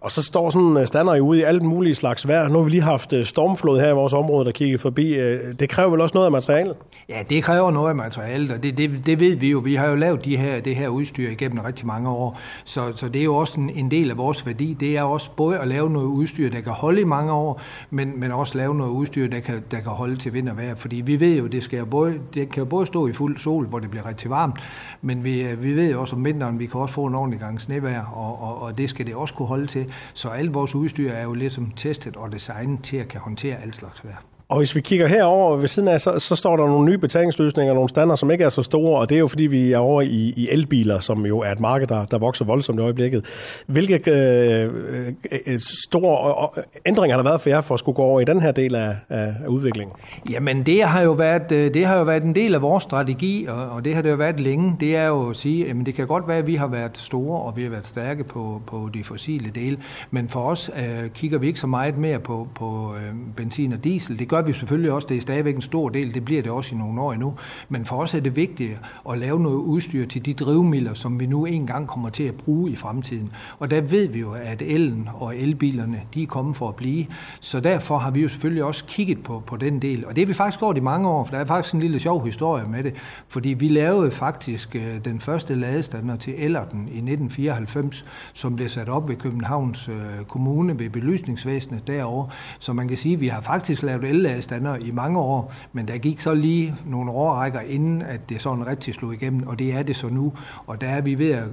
Og 0.00 0.12
så 0.12 0.22
står 0.22 0.50
sådan 0.50 0.76
øh, 0.76 0.80
en 0.80 0.86
stander 0.86 1.20
ude 1.20 1.38
i 1.38 1.42
alt 1.42 1.62
mulige 1.62 1.94
slags 1.94 2.28
vejr. 2.28 2.48
Nu 2.48 2.58
har 2.58 2.64
vi 2.64 2.70
lige 2.70 2.82
haft 2.82 3.12
øh, 3.12 3.24
stormflod 3.24 3.80
her 3.80 3.88
i 3.88 3.92
vores 3.92 4.12
område, 4.12 4.44
der 4.44 4.52
kigger 4.52 4.78
forbi. 4.78 5.14
Øh, 5.14 5.54
det 5.60 5.68
kræver 5.68 5.90
vel 5.90 6.00
også 6.00 6.14
noget 6.14 6.26
af 6.26 6.32
materialet? 6.32 6.76
Ja, 7.08 7.22
det 7.30 7.44
kræver 7.44 7.70
noget 7.70 7.88
af 7.88 7.94
materialet, 7.94 8.52
og 8.52 8.62
det, 8.62 8.78
det, 8.78 9.06
det 9.06 9.20
ved 9.20 9.36
vi 9.36 9.50
jo. 9.50 9.58
Vi 9.58 9.74
har 9.74 9.86
jo 9.86 9.94
lavet 9.94 10.24
de 10.24 10.36
her, 10.36 10.60
det 10.60 10.76
her 10.76 10.88
udstyr 10.88 11.30
igennem 11.30 11.58
rigtig 11.58 11.86
mange 11.86 12.08
år, 12.08 12.38
så, 12.64 12.92
så 12.94 13.08
det 13.08 13.20
er 13.20 13.24
jo 13.24 13.36
også 13.36 13.60
en, 13.60 13.70
en 13.70 13.90
del 13.90 14.10
af 14.10 14.16
vores 14.16 14.46
værdi. 14.46 14.76
Det 14.80 14.96
er 14.96 15.02
også 15.02 15.30
både 15.36 15.58
at 15.58 15.68
lave 15.68 15.90
noget 15.90 16.06
udstyr, 16.06 16.50
der 16.50 16.60
kan 16.60 16.72
holde 16.72 17.00
i 17.00 17.04
mange 17.04 17.32
år, 17.32 17.60
men, 17.90 18.20
men 18.20 18.32
også 18.32 18.58
lave 18.58 18.74
noget 18.74 18.90
udstyr, 18.90 19.28
der 19.28 19.40
kan, 19.40 19.62
der 19.70 19.80
kan 19.80 19.92
holde 19.92 20.16
til 20.16 20.34
vind 20.34 20.48
og 20.48 20.56
vejr. 20.56 20.74
Fordi 20.74 20.96
vi 20.96 21.20
ved 21.20 21.38
jo, 21.38 21.46
det, 21.46 21.62
skal 21.62 21.86
både, 21.86 22.14
det 22.34 22.52
kan 22.52 22.66
både 22.66 22.86
stå 22.86 23.06
i 23.06 23.12
fuld 23.12 23.38
sol, 23.38 23.66
hvor 23.66 23.78
det 23.78 23.90
bliver 23.90 24.06
rigtig 24.06 24.30
varmt, 24.30 24.56
men 25.02 25.24
vi, 25.24 25.46
vi 25.58 25.72
ved 25.72 25.90
jo 25.92 26.00
også 26.00 26.16
om 26.16 26.24
vinteren, 26.24 26.58
vi 26.58 26.66
kan 26.66 26.80
også 26.80 26.94
få 26.94 27.06
en 27.06 27.14
ordentlig 27.14 27.40
gang 27.40 27.60
snevejr, 27.60 28.04
og, 28.04 28.42
og, 28.42 28.62
og 28.62 28.78
det 28.78 28.90
skal 28.90 29.06
det 29.06 29.14
også 29.14 29.34
kunne 29.34 29.48
holde 29.48 29.66
til. 29.66 29.86
Så 30.14 30.28
alt 30.28 30.54
vores 30.54 30.74
udstyr 30.74 31.12
er 31.12 31.22
jo 31.22 31.34
ligesom 31.34 31.70
testet 31.70 32.16
og 32.16 32.32
designet 32.32 32.84
til 32.84 32.96
at 32.96 33.08
kan 33.08 33.20
håndtere 33.20 33.62
alt 33.62 33.76
slags 33.76 34.04
vejr. 34.04 34.22
Og 34.50 34.58
hvis 34.58 34.74
vi 34.74 34.80
kigger 34.80 35.08
herover 35.08 35.56
ved 35.56 35.68
siden 35.68 35.88
af, 35.88 36.00
så, 36.00 36.18
så 36.18 36.36
står 36.36 36.56
der 36.56 36.66
nogle 36.66 36.84
nye 36.84 36.98
betalingsløsninger, 36.98 37.74
nogle 37.74 37.88
standarder, 37.88 38.14
som 38.14 38.30
ikke 38.30 38.44
er 38.44 38.48
så 38.48 38.62
store, 38.62 39.00
og 39.00 39.08
det 39.08 39.14
er 39.14 39.18
jo 39.18 39.28
fordi, 39.28 39.46
vi 39.46 39.72
er 39.72 39.78
over 39.78 40.02
i, 40.02 40.34
i 40.36 40.48
elbiler, 40.50 41.00
som 41.00 41.26
jo 41.26 41.38
er 41.38 41.52
et 41.52 41.60
marked, 41.60 41.86
der, 41.86 42.04
der 42.04 42.18
vokser 42.18 42.44
voldsomt 42.44 42.78
i 42.78 42.82
øjeblikket. 42.82 43.24
Hvilke 43.66 43.94
øh, 44.06 44.64
øh, 44.64 45.38
øh 45.46 45.60
store 45.60 46.48
ændringer 46.86 47.16
har 47.16 47.22
der 47.22 47.30
været 47.30 47.40
for 47.40 47.48
jer 47.48 47.60
for 47.60 47.74
at 47.74 47.78
skulle 47.78 47.96
gå 47.96 48.02
over 48.02 48.20
i 48.20 48.24
den 48.24 48.40
her 48.40 48.52
del 48.52 48.74
af, 48.74 48.96
af, 49.08 49.34
af 49.44 49.46
udviklingen? 49.48 49.96
Jamen 50.30 50.66
det 50.66 50.82
har, 50.82 51.02
jo 51.02 51.12
været, 51.12 51.52
øh, 51.52 51.74
det 51.74 51.86
har 51.86 51.98
jo 51.98 52.04
været 52.04 52.22
en 52.22 52.34
del 52.34 52.54
af 52.54 52.62
vores 52.62 52.82
strategi, 52.82 53.46
og, 53.48 53.70
og 53.70 53.84
det 53.84 53.94
har 53.94 54.02
det 54.02 54.10
jo 54.10 54.16
været 54.16 54.40
længe. 54.40 54.76
Det 54.80 54.96
er 54.96 55.06
jo 55.06 55.30
at 55.30 55.36
sige, 55.36 55.70
at 55.70 55.76
det 55.86 55.94
kan 55.94 56.06
godt 56.06 56.28
være, 56.28 56.38
at 56.38 56.46
vi 56.46 56.54
har 56.54 56.66
været 56.66 56.98
store, 56.98 57.40
og 57.40 57.56
vi 57.56 57.62
har 57.62 57.70
været 57.70 57.86
stærke 57.86 58.24
på, 58.24 58.62
på 58.66 58.88
de 58.94 59.04
fossile 59.04 59.50
dele, 59.54 59.78
men 60.10 60.28
for 60.28 60.40
os 60.40 60.70
øh, 60.76 61.10
kigger 61.10 61.38
vi 61.38 61.46
ikke 61.46 61.60
så 61.60 61.66
meget 61.66 61.98
mere 61.98 62.18
på, 62.18 62.48
på 62.54 62.94
øh, 62.96 63.14
benzin 63.36 63.72
og 63.72 63.84
diesel. 63.84 64.18
Det 64.18 64.28
gør 64.28 64.39
gør 64.40 64.46
vi 64.46 64.52
selvfølgelig 64.52 64.92
også. 64.92 65.06
Det 65.08 65.16
er 65.16 65.20
stadigvæk 65.20 65.54
en 65.54 65.62
stor 65.62 65.88
del. 65.88 66.14
Det 66.14 66.24
bliver 66.24 66.42
det 66.42 66.52
også 66.52 66.74
i 66.74 66.78
nogle 66.78 67.00
år 67.00 67.12
endnu. 67.12 67.34
Men 67.68 67.84
for 67.84 67.96
os 67.96 68.14
er 68.14 68.20
det 68.20 68.36
vigtigt 68.36 68.80
at 69.10 69.18
lave 69.18 69.40
noget 69.40 69.56
udstyr 69.56 70.06
til 70.06 70.26
de 70.26 70.34
drivmidler, 70.34 70.94
som 70.94 71.20
vi 71.20 71.26
nu 71.26 71.44
engang 71.44 71.86
kommer 71.86 72.08
til 72.08 72.24
at 72.24 72.34
bruge 72.34 72.70
i 72.70 72.76
fremtiden. 72.76 73.32
Og 73.58 73.70
der 73.70 73.80
ved 73.80 74.08
vi 74.08 74.20
jo, 74.20 74.32
at 74.32 74.62
elen 74.62 75.08
og 75.14 75.36
elbilerne, 75.36 76.02
de 76.14 76.22
er 76.22 76.26
kommet 76.26 76.56
for 76.56 76.68
at 76.68 76.76
blive. 76.76 77.06
Så 77.40 77.60
derfor 77.60 77.98
har 77.98 78.10
vi 78.10 78.22
jo 78.22 78.28
selvfølgelig 78.28 78.64
også 78.64 78.84
kigget 78.84 79.22
på, 79.22 79.42
på 79.46 79.56
den 79.56 79.82
del. 79.82 80.06
Og 80.06 80.16
det 80.16 80.24
har 80.24 80.26
vi 80.26 80.34
faktisk 80.34 80.58
gjort 80.58 80.76
i 80.76 80.80
mange 80.80 81.08
år, 81.08 81.24
for 81.24 81.34
der 81.34 81.40
er 81.40 81.44
faktisk 81.44 81.74
en 81.74 81.80
lille 81.80 81.98
sjov 81.98 82.24
historie 82.24 82.64
med 82.68 82.84
det. 82.84 82.94
Fordi 83.28 83.48
vi 83.48 83.68
lavede 83.68 84.10
faktisk 84.10 84.76
øh, 84.76 85.04
den 85.04 85.20
første 85.20 85.54
ladestander 85.54 86.16
til 86.16 86.34
Ellerten 86.36 86.80
i 86.80 87.00
1994, 87.00 88.04
som 88.32 88.56
blev 88.56 88.68
sat 88.68 88.88
op 88.88 89.08
ved 89.08 89.16
Københavns 89.16 89.88
øh, 89.88 90.24
Kommune 90.28 90.78
ved 90.78 90.90
belysningsvæsenet 90.90 91.86
derovre. 91.86 92.28
Så 92.58 92.72
man 92.72 92.88
kan 92.88 92.96
sige, 92.96 93.14
at 93.14 93.20
vi 93.20 93.28
har 93.28 93.40
faktisk 93.40 93.82
lavet 93.82 94.04
el 94.04 94.26
stander 94.40 94.76
i 94.76 94.90
mange 94.90 95.18
år, 95.18 95.52
men 95.72 95.88
der 95.88 95.98
gik 95.98 96.20
så 96.20 96.34
lige 96.34 96.74
nogle 96.86 97.10
årrækker 97.10 97.60
inden, 97.60 98.02
at 98.02 98.20
det 98.28 98.42
sådan 98.42 98.66
rigtig 98.66 98.94
slog 98.94 99.14
igennem, 99.14 99.48
og 99.48 99.58
det 99.58 99.74
er 99.74 99.82
det 99.82 99.96
så 99.96 100.08
nu. 100.08 100.32
Og 100.66 100.80
der 100.80 100.86
er 100.86 101.00
vi 101.00 101.18
ved 101.18 101.30
at, 101.30 101.44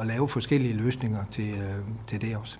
at 0.00 0.06
lave 0.06 0.28
forskellige 0.28 0.74
løsninger 0.74 1.20
til, 1.30 1.48
øh, 1.48 1.74
til 2.06 2.20
det 2.20 2.36
også. 2.36 2.58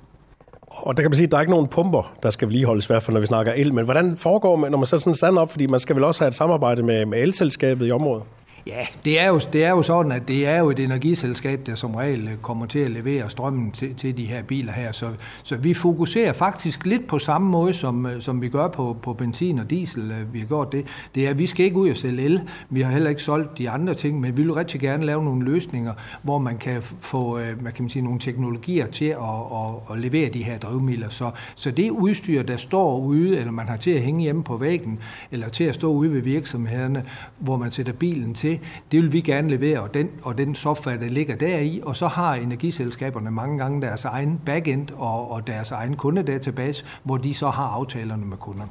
Og 0.71 0.97
der 0.97 1.03
kan 1.03 1.11
man 1.11 1.17
sige, 1.17 1.25
at 1.25 1.31
der 1.31 1.37
er 1.37 1.41
ikke 1.41 1.51
nogen 1.51 1.67
pumper, 1.67 2.13
der 2.23 2.31
skal 2.31 2.49
vedligeholdes, 2.49 2.87
i 2.87 2.89
hvert 2.89 3.03
fald 3.03 3.15
når 3.15 3.21
vi 3.21 3.27
snakker 3.27 3.53
el. 3.57 3.75
Men 3.75 3.85
hvordan 3.85 4.17
foregår 4.17 4.57
man, 4.57 4.71
når 4.71 4.79
man 4.79 4.87
sætter 4.87 5.01
sådan 5.01 5.11
en 5.11 5.15
stand 5.15 5.39
op? 5.39 5.51
Fordi 5.51 5.67
man 5.67 5.81
skal 5.81 5.97
vel 5.97 6.05
også 6.05 6.21
have 6.21 6.29
et 6.29 6.35
samarbejde 6.35 6.83
med, 6.83 7.07
med 7.07 7.23
elselskabet 7.23 7.89
i 7.89 7.91
området? 7.91 8.25
Ja, 8.67 8.87
det 9.05 9.21
er, 9.21 9.29
jo, 9.29 9.41
det 9.53 9.65
er 9.65 9.71
jo 9.71 9.83
sådan, 9.83 10.13
at 10.13 10.29
det 10.29 10.47
er 10.47 10.59
jo 10.59 10.71
et 10.71 10.79
energiselskab, 10.79 11.67
der 11.67 11.75
som 11.75 11.95
regel 11.95 12.29
øh, 12.29 12.37
kommer 12.43 12.67
til 12.67 12.79
at 12.79 12.91
levere 12.91 13.31
strømmen 13.31 13.71
til, 13.71 13.95
til 13.95 14.17
de 14.17 14.25
her 14.25 14.43
biler 14.43 14.73
her. 14.73 14.93
Så, 14.93 15.09
så 15.43 15.57
vi 15.57 15.75
fokuserer 15.75 16.33
faktisk 16.33 16.87
lidt 16.87 17.07
på 17.07 17.19
samme 17.19 17.51
måde, 17.51 17.75
som, 17.75 18.07
øh, 18.07 18.21
som 18.21 18.43
vi 18.43 18.49
gør 18.49 18.69
på, 18.69 18.97
på 19.03 19.13
benzin 19.13 19.59
og 19.59 19.71
diesel. 19.71 20.11
Øh, 20.11 20.35
vi 20.35 20.39
har 20.39 20.47
gjort 20.47 20.73
det. 20.73 20.87
Det 21.15 21.27
er, 21.27 21.31
at 21.31 21.39
vi 21.39 21.47
skal 21.47 21.65
ikke 21.67 21.77
ud 21.77 21.91
og 21.91 21.97
sælge 21.97 22.25
el. 22.25 22.41
Vi 22.71 22.81
har 22.81 22.93
heller 22.93 23.11
ikke 23.11 23.23
solgt 23.23 23.59
de 23.59 23.71
andre 23.71 23.95
ting, 23.95 24.21
men 24.21 24.37
vi 24.37 24.43
vil 24.43 24.55
rigtig 24.55 24.81
gerne 24.81 25.07
lave 25.07 25.25
nogle 25.25 25.45
løsninger, 25.45 25.93
hvor 26.23 26.39
man 26.39 26.59
kan 26.59 26.83
få 26.83 27.39
øh, 27.39 27.61
hvad 27.61 27.73
kan 27.73 27.83
man 27.83 27.91
sige, 27.91 28.03
nogle 28.03 28.19
teknologier 28.19 28.87
til 28.87 29.05
at, 29.05 29.19
at, 29.53 29.93
at 29.93 29.99
levere 29.99 30.29
de 30.29 30.43
her 30.43 30.59
drivmidler. 30.59 31.09
Så, 31.09 31.31
så 31.55 31.71
det 31.71 31.91
udstyr, 31.91 32.43
der 32.43 32.57
står 32.57 32.99
ude, 32.99 33.39
eller 33.39 33.53
man 33.53 33.69
har 33.69 33.77
til 33.77 33.91
at 33.91 34.03
hænge 34.03 34.23
hjemme 34.23 34.45
på 34.45 34.57
væggen, 34.57 34.99
eller 35.31 35.49
til 35.49 35.65
at 35.65 35.75
stå 35.75 35.93
ude 35.93 36.13
ved 36.13 36.21
virksomhederne, 36.21 37.05
hvor 37.39 37.57
man 37.57 37.71
sætter 37.71 37.93
bilen 37.93 38.35
til, 38.35 38.56
det, 38.93 39.03
vil 39.03 39.13
vi 39.13 39.21
gerne 39.21 39.49
levere, 39.49 39.81
og 39.81 39.95
den, 39.95 40.09
og 40.23 40.39
den 40.39 40.55
software, 40.55 40.99
der 40.99 41.09
ligger 41.09 41.37
deri, 41.37 41.81
og 41.85 41.97
så 41.97 42.07
har 42.07 42.35
energiselskaberne 42.35 43.31
mange 43.31 43.59
gange 43.59 43.83
deres 43.83 44.05
egen 44.05 44.41
backend 44.47 44.89
og, 44.97 45.31
og 45.31 45.47
deres 45.47 45.71
egen 45.71 45.97
kundedatabase, 45.97 46.85
hvor 47.03 47.17
de 47.17 47.35
så 47.35 47.49
har 47.49 47.67
aftalerne 47.67 48.27
med 48.27 48.37
kunderne. 48.37 48.71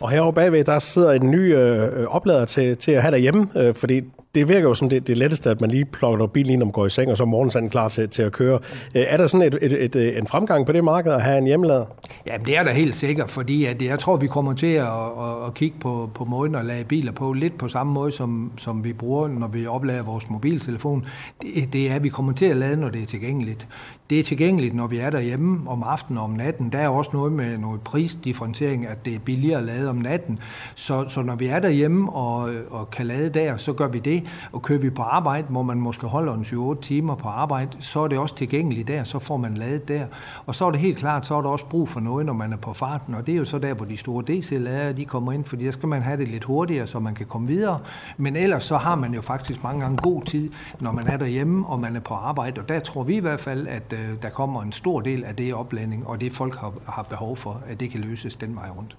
Og 0.00 0.10
herovre 0.10 0.32
bagved, 0.32 0.64
der 0.64 0.78
sidder 0.78 1.12
en 1.12 1.30
ny 1.30 1.54
øh, 1.54 2.00
øh 2.00 2.06
oplader 2.06 2.44
til, 2.44 2.76
til 2.76 2.92
at 2.92 3.02
have 3.02 3.12
derhjemme, 3.12 3.48
øh, 3.56 3.74
fordi 3.74 4.02
det 4.34 4.48
virker 4.48 4.68
jo 4.68 4.74
som 4.74 4.88
det, 4.88 5.06
det 5.06 5.16
letteste, 5.16 5.50
at 5.50 5.60
man 5.60 5.70
lige 5.70 5.84
plukker 5.84 6.26
bilen 6.26 6.52
ind, 6.52 6.58
når 6.58 6.66
man 6.66 6.72
går 6.72 6.86
i 6.86 6.90
seng, 6.90 7.10
og 7.10 7.16
så 7.16 7.22
er 7.22 7.26
morgensanden 7.26 7.70
klar 7.70 7.88
til, 7.88 8.08
til 8.08 8.22
at 8.22 8.32
køre. 8.32 8.58
Øh, 8.94 9.02
er 9.08 9.16
der 9.16 9.26
sådan 9.26 9.46
et, 9.46 9.58
et, 9.62 9.84
et, 9.84 9.96
et, 9.96 10.18
en 10.18 10.26
fremgang 10.26 10.66
på 10.66 10.72
det 10.72 10.84
marked 10.84 11.12
at 11.12 11.22
have 11.22 11.38
en 11.38 11.46
hjemmelader? 11.46 11.84
Ja, 12.26 12.36
det 12.46 12.58
er 12.58 12.62
der 12.62 12.72
helt 12.72 12.96
sikkert, 12.96 13.30
fordi 13.30 13.64
at 13.64 13.82
jeg 13.82 13.98
tror, 13.98 14.16
vi 14.16 14.26
kommer 14.26 14.52
til 14.52 14.66
at, 14.66 14.86
at, 14.86 15.46
at 15.46 15.54
kigge 15.54 15.76
på, 15.80 16.10
på 16.14 16.24
måden 16.24 16.54
at 16.54 16.64
lade 16.64 16.84
biler 16.84 17.12
på, 17.12 17.32
lidt 17.32 17.58
på 17.58 17.68
samme 17.68 17.92
måde, 17.92 18.12
som, 18.12 18.52
som 18.56 18.84
vi 18.84 18.92
bruger, 18.92 19.28
når 19.28 19.48
vi 19.48 19.66
oplader 19.66 20.02
vores 20.02 20.30
mobiltelefon. 20.30 21.06
Det, 21.42 21.72
det 21.72 21.90
er, 21.90 21.94
at 21.94 22.04
vi 22.04 22.08
kommer 22.08 22.32
til 22.32 22.46
at 22.46 22.56
lade, 22.56 22.76
når 22.76 22.88
det 22.88 23.02
er 23.02 23.06
tilgængeligt. 23.06 23.68
Det 24.10 24.20
er 24.20 24.24
tilgængeligt, 24.24 24.74
når 24.74 24.86
vi 24.86 24.98
er 24.98 25.10
derhjemme 25.10 25.70
om 25.70 25.82
aftenen 25.82 26.18
og 26.18 26.24
om 26.24 26.30
natten. 26.30 26.72
Der 26.72 26.78
er 26.78 26.88
også 26.88 27.10
noget 27.12 27.32
med 27.32 27.58
noget 27.58 27.80
prisdifferentiering, 27.80 28.86
at 28.86 29.04
det 29.04 29.14
er 29.14 29.18
billigere 29.18 29.58
at 29.58 29.64
lade 29.64 29.90
om 29.90 29.96
natten. 29.96 30.38
Så, 30.74 31.08
så 31.08 31.22
når 31.22 31.34
vi 31.34 31.46
er 31.46 31.58
derhjemme 31.58 32.12
og, 32.12 32.50
og 32.70 32.90
kan 32.90 33.06
lade 33.06 33.28
der, 33.28 33.56
så 33.56 33.72
gør 33.72 33.88
vi 33.88 33.98
det. 33.98 34.24
Og 34.52 34.62
kører 34.62 34.78
vi 34.78 34.90
på 34.90 35.02
arbejde, 35.02 35.46
hvor 35.50 35.62
man 35.62 35.80
måske 35.80 36.06
holder 36.06 36.34
en 36.34 36.42
7-8 36.76 36.80
timer 36.80 37.14
på 37.14 37.28
arbejde, 37.28 37.70
så 37.80 38.00
er 38.00 38.08
det 38.08 38.18
også 38.18 38.34
tilgængeligt 38.34 38.88
der, 38.88 39.04
så 39.04 39.18
får 39.18 39.36
man 39.36 39.54
ladet 39.54 39.88
der. 39.88 40.06
Og 40.46 40.54
så 40.54 40.64
er 40.66 40.70
det 40.70 40.80
helt 40.80 40.98
klart, 40.98 41.26
så 41.26 41.34
er 41.34 41.42
der 41.42 41.48
også 41.48 41.66
brug 41.66 41.88
for 41.88 42.00
noget, 42.00 42.26
når 42.26 42.32
man 42.32 42.52
er 42.52 42.56
på 42.56 42.72
farten, 42.72 43.14
og 43.14 43.26
det 43.26 43.32
er 43.34 43.38
jo 43.38 43.44
så 43.44 43.58
der, 43.58 43.74
hvor 43.74 43.86
de 43.86 43.96
store 43.96 44.24
DC-ladere 44.26 44.92
de 44.92 45.04
kommer 45.04 45.32
ind, 45.32 45.44
fordi 45.44 45.64
der 45.64 45.72
skal 45.72 45.88
man 45.88 46.02
have 46.02 46.16
det 46.16 46.28
lidt 46.28 46.44
hurtigere, 46.44 46.86
så 46.86 46.98
man 46.98 47.14
kan 47.14 47.26
komme 47.26 47.48
videre. 47.48 47.78
Men 48.16 48.36
ellers 48.36 48.64
så 48.64 48.76
har 48.76 48.94
man 48.94 49.14
jo 49.14 49.20
faktisk 49.20 49.62
mange 49.62 49.80
gange 49.80 49.96
god 49.96 50.22
tid, 50.22 50.50
når 50.80 50.92
man 50.92 51.06
er 51.06 51.16
derhjemme, 51.16 51.66
og 51.66 51.80
man 51.80 51.96
er 51.96 52.00
på 52.00 52.14
arbejde, 52.14 52.60
og 52.60 52.68
der 52.68 52.78
tror 52.78 53.02
vi 53.02 53.16
i 53.16 53.20
hvert 53.20 53.40
fald, 53.40 53.66
at 53.66 53.93
øh, 53.94 54.22
der 54.22 54.30
kommer 54.30 54.62
en 54.62 54.72
stor 54.72 55.00
del 55.00 55.24
af 55.24 55.36
det 55.36 55.54
oplænding, 55.54 56.06
og 56.06 56.20
det 56.20 56.32
folk 56.32 56.56
har, 56.56 56.72
har 56.86 57.02
behov 57.02 57.36
for, 57.36 57.62
at 57.66 57.80
det 57.80 57.90
kan 57.90 58.00
løses 58.00 58.36
den 58.36 58.56
vej 58.56 58.70
rundt. 58.70 58.96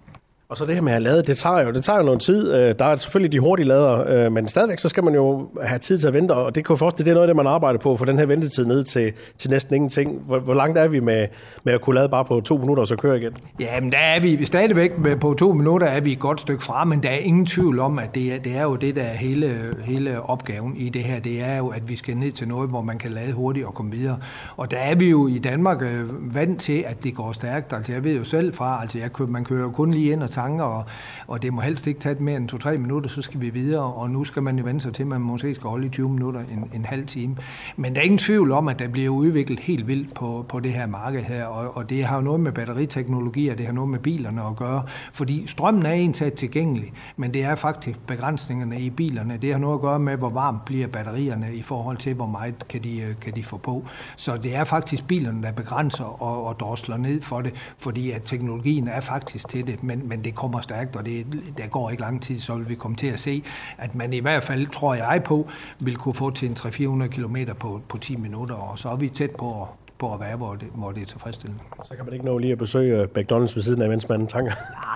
Og 0.50 0.58
så 0.58 0.66
det 0.66 0.76
her 0.76 0.82
med 0.82 0.94
at 0.94 1.02
lade, 1.02 1.24
det 1.24 1.38
tager 1.38 1.62
jo, 1.62 1.72
det 1.72 1.84
tager 1.84 2.00
jo 2.00 2.06
noget 2.06 2.22
tid. 2.22 2.54
Øh, 2.54 2.76
der 2.80 2.86
er 2.86 2.96
selvfølgelig 2.96 3.32
de 3.32 3.40
hurtige 3.40 3.68
lader, 3.68 4.26
øh, 4.26 4.32
men 4.32 4.48
stadigvæk 4.48 4.80
så 4.80 4.90
skal 4.90 5.04
man 5.04 5.14
jo 5.14 5.50
have 5.62 5.80
tid 5.80 5.98
til 5.98 6.08
at 6.08 6.14
vente, 6.14 6.32
og 6.32 6.56
det 6.56 6.66
kunne 6.66 6.78
forstå, 6.78 7.04
det 7.04 7.08
er 7.08 7.14
noget 7.14 7.24
af 7.24 7.28
det, 7.28 7.36
man 7.36 7.48
arbejder 7.48 7.80
på, 7.80 7.98
for 7.98 8.06
den 8.06 8.20
her 8.20 8.26
ventetid 8.26 8.66
ned 8.66 8.84
til, 8.84 9.14
til 9.38 9.50
næsten 9.50 9.76
ingenting. 9.76 10.22
Hvor, 10.26 10.40
hvor 10.40 10.54
langt 10.54 10.78
er 10.78 10.88
vi 10.88 11.00
med, 11.00 11.28
med 11.64 11.74
at 11.74 11.82
kunne 11.82 11.96
lade 11.96 12.10
bare 12.10 12.26
på 12.26 12.42
to 12.42 12.58
minutter 12.58 12.82
og 12.82 12.88
så 12.88 12.96
køre 12.96 13.18
igen? 13.18 13.32
Jamen, 13.60 13.92
der 13.92 13.98
er 13.98 14.20
vi 14.20 14.46
stadigvæk 14.46 15.00
med, 15.00 15.16
på 15.16 15.34
to 15.34 15.54
minutter 15.54 15.88
er 15.88 16.02
vi 16.02 16.12
et 16.12 16.20
godt 16.20 16.42
stykke 16.42 16.64
fra, 16.64 16.86
men 16.86 17.04
der 17.04 17.10
er 17.10 17.18
ingen 17.18 17.46
tvivl 17.46 17.80
om, 17.80 18.00
at 18.00 18.16
det 18.16 18.34
er, 18.34 18.40
det 18.40 18.58
er 18.58 18.64
jo 18.64 18.76
det, 18.76 18.96
der 18.96 19.04
er 19.04 19.16
hele, 19.16 19.74
hele 19.84 20.22
opgaven 20.22 20.76
i 20.78 20.90
det 20.90 21.04
her. 21.04 21.20
Det 21.20 21.42
er 21.42 21.58
jo, 21.58 21.68
at 21.68 21.90
vi 21.90 21.96
skal 21.96 22.18
ned 22.18 22.32
til 22.32 22.48
noget, 22.48 22.70
hvor 22.70 22.82
man 22.82 22.98
kan 22.98 23.12
lade 23.12 23.32
hurtigt 23.32 23.66
og 23.66 23.74
komme 23.74 23.92
videre. 23.92 24.18
Og 24.58 24.72
der 24.72 24.78
er 24.78 24.96
vi 24.96 25.10
jo 25.10 25.28
i 25.28 25.38
Danmark 25.38 25.82
øh, 25.82 26.36
vant 26.36 26.60
til, 26.60 26.84
at 26.88 27.04
det 27.04 27.16
går 27.16 27.32
stærkt. 27.32 27.74
Altså, 27.74 27.92
jeg 27.92 28.04
ved 28.04 28.18
jo 28.18 28.24
selv 28.24 28.54
fra, 28.54 28.82
altså 28.82 29.00
jeg 29.00 29.14
kører, 29.14 29.30
man 29.30 29.44
kører 29.44 29.70
kun 29.70 29.92
lige 29.92 30.12
ind 30.12 30.24
og 30.24 30.35
tanker, 30.36 30.64
og 30.64 30.86
og 31.28 31.42
det 31.42 31.54
må 31.54 31.62
helst 31.62 31.88
ikke 31.88 32.00
tage 32.00 32.16
mere 32.20 32.38
end 32.38 32.66
2-3 32.66 32.78
minutter, 32.78 33.10
så 33.10 33.22
skal 33.22 33.42
vi 33.42 33.50
videre, 33.50 33.84
og 33.84 34.10
nu 34.10 34.24
skal 34.24 34.44
man 34.44 34.58
jo 34.58 34.64
vende 34.64 34.82
sig 34.82 34.94
til, 34.94 35.04
at 35.04 35.08
man 35.08 35.22
måske 35.22 35.56
skal 35.56 35.70
holde 35.70 35.88
i 35.88 35.90
20 35.90 36.10
minutter, 36.10 36.40
en, 36.40 36.72
en 36.74 36.86
halv 36.86 37.06
time. 37.06 37.38
Men 37.76 37.96
der 37.96 38.02
er 38.02 38.06
ingen 38.06 38.18
tvivl 38.18 38.52
om, 38.52 38.68
at 38.68 38.80
der 38.80 38.88
bliver 38.88 39.10
udviklet 39.10 39.60
helt 39.60 39.88
vildt 39.88 40.14
på, 40.14 40.46
på 40.50 40.60
det 40.60 40.74
her 40.74 40.86
marked 40.86 41.24
her, 41.24 41.46
og, 41.46 41.78
og 41.78 41.90
det 41.90 42.06
har 42.06 42.16
jo 42.16 42.22
noget 42.22 42.40
med 42.40 42.52
batteriteknologi, 42.52 43.48
og 43.48 43.58
det 43.58 43.66
har 43.66 43.74
noget 43.74 43.90
med 43.90 44.00
bilerne 44.00 44.44
at 44.44 44.56
gøre, 44.56 44.84
fordi 45.14 45.48
strømmen 45.48 45.86
er 45.86 45.92
egentlig 45.92 46.34
tilgængelig, 46.34 46.94
men 47.18 47.34
det 47.34 47.44
er 47.44 47.56
faktisk 47.56 48.00
begrænsningerne 48.08 48.80
i 48.80 48.90
bilerne. 48.90 49.38
Det 49.38 49.52
har 49.52 49.60
noget 49.60 49.76
at 49.76 49.82
gøre 49.82 50.00
med, 50.00 50.18
hvor 50.18 50.30
varmt 50.30 50.66
bliver 50.66 50.88
batterierne 50.88 51.56
i 51.56 51.62
forhold 51.62 51.98
til, 51.98 52.14
hvor 52.14 52.28
meget 52.28 52.68
kan 52.68 52.84
de, 52.84 53.16
kan 53.22 53.36
de 53.36 53.44
få 53.44 53.58
på. 53.58 53.86
Så 54.16 54.38
det 54.38 54.56
er 54.56 54.64
faktisk 54.64 55.08
bilerne, 55.08 55.44
der 55.44 55.52
begrænser 55.52 56.22
og, 56.24 56.46
og 56.46 56.60
drosler 56.60 56.98
ned 56.98 57.22
for 57.22 57.42
det, 57.42 57.54
fordi 57.78 58.12
at 58.12 58.22
teknologien 58.22 58.88
er 58.88 59.00
faktisk 59.00 59.48
til 59.48 59.68
det, 59.68 59.84
men, 59.84 60.08
men 60.08 60.24
det 60.26 60.36
kommer 60.36 60.62
stærkt, 60.62 60.96
og 60.96 61.06
det, 61.06 61.26
der 61.58 61.68
går 61.68 61.90
ikke 61.90 62.02
lang 62.02 62.22
tid, 62.22 62.40
så 62.40 62.56
vil 62.56 62.70
vi 62.70 62.76
komme 62.76 62.98
til 62.98 63.08
at 63.08 63.20
se, 63.20 63.44
at 63.78 63.96
man 63.96 64.14
i 64.14 64.20
hvert 64.20 64.44
fald, 64.44 64.68
tror 64.68 64.94
jeg 64.94 65.24
på, 65.24 65.50
vil 65.80 65.96
kunne 65.96 66.16
få 66.16 66.32
til 66.32 66.50
en 66.50 66.56
300-400 66.60 67.08
km 67.08 67.38
på, 67.60 67.82
på 67.90 67.98
10 67.98 68.16
minutter, 68.16 68.56
og 68.56 68.80
så 68.80 68.90
er 68.90 68.96
vi 68.96 69.10
tæt 69.10 69.32
på 69.32 69.68
på 69.98 70.14
at 70.14 70.20
være, 70.20 70.36
hvor 70.36 70.56
det, 70.56 70.68
hvor 70.76 70.92
det 70.92 71.02
er 71.02 71.06
tilfredsstillende. 71.06 71.64
Så 71.84 71.96
kan 71.96 72.06
man 72.06 72.14
ikke 72.14 72.26
nå 72.26 72.38
lige 72.38 72.52
at 72.52 72.58
besøge 72.58 73.04
McDonald's 73.04 73.56
ved 73.56 73.62
siden 73.62 73.82
af, 73.82 73.90
mens 73.90 74.10
man 74.10 74.28
tanker? 74.28 74.52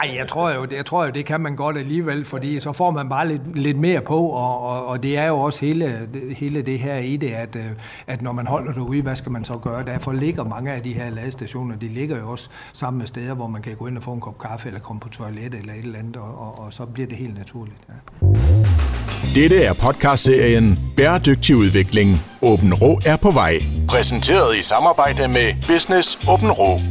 Nej, 0.06 0.16
jeg 0.16 0.28
tror 0.28 0.52
jo, 0.52 0.66
det, 0.66 0.76
jeg 0.76 0.86
tror 0.86 1.06
jo, 1.06 1.12
det 1.12 1.26
kan 1.26 1.42
man 1.42 1.56
godt 1.56 1.78
alligevel, 1.78 2.26
fordi 2.26 2.60
så 2.60 2.74
får 2.74 2.92
man 2.92 3.10
bare 3.10 3.28
lidt, 3.28 3.58
lidt 3.58 3.78
mere 3.78 4.02
på, 4.02 4.18
og, 4.18 4.62
og, 4.62 4.86
og 4.86 5.04
det 5.04 5.18
er 5.18 5.28
jo 5.28 5.40
også 5.40 5.66
hele, 5.66 6.10
hele 6.38 6.62
det 6.62 6.80
her 6.80 6.96
i 6.96 7.18
det, 7.18 7.32
at, 7.32 7.56
øh, 7.56 7.72
at 8.08 8.22
når 8.22 8.32
man 8.32 8.48
holder 8.48 8.74
derude, 8.74 9.02
hvad 9.02 9.16
skal 9.16 9.32
man 9.32 9.46
så 9.46 9.54
gøre? 9.58 9.86
Derfor 9.86 10.12
ligger 10.12 10.44
mange 10.44 10.72
af 10.72 10.82
de 10.82 10.94
her 10.94 11.10
ladestationer, 11.10 11.76
de 11.76 11.88
ligger 11.88 12.20
jo 12.20 12.30
også 12.30 12.50
sammen 12.74 12.98
med 12.98 13.08
steder, 13.08 13.34
hvor 13.34 13.48
man 13.48 13.62
kan 13.62 13.76
gå 13.76 13.88
ind 13.88 13.98
og 13.98 14.04
få 14.04 14.14
en 14.14 14.22
kop 14.22 14.38
kaffe, 14.38 14.68
eller 14.68 14.80
komme 14.80 15.00
på 15.00 15.10
toilet 15.10 15.54
eller 15.54 15.74
et 15.74 15.80
eller 15.80 16.00
andet, 16.00 16.18
og, 16.18 16.40
og, 16.40 16.60
og 16.60 16.74
så 16.74 16.86
bliver 16.86 17.08
det 17.08 17.18
helt 17.18 17.38
naturligt. 17.38 17.78
Ja. 17.90 18.89
Dette 19.36 19.64
er 19.64 19.74
podcastserien 19.74 20.80
Bæredygtig 20.98 21.56
udvikling. 21.56 22.22
Åben 22.42 22.74
Rå 22.74 23.00
er 23.06 23.18
på 23.18 23.32
vej. 23.32 23.54
Præsenteret 23.88 24.58
i 24.58 24.64
samarbejde 24.64 25.28
med 25.28 25.54
Business 25.68 26.20
Åben 26.28 26.52
Rå. 26.52 26.82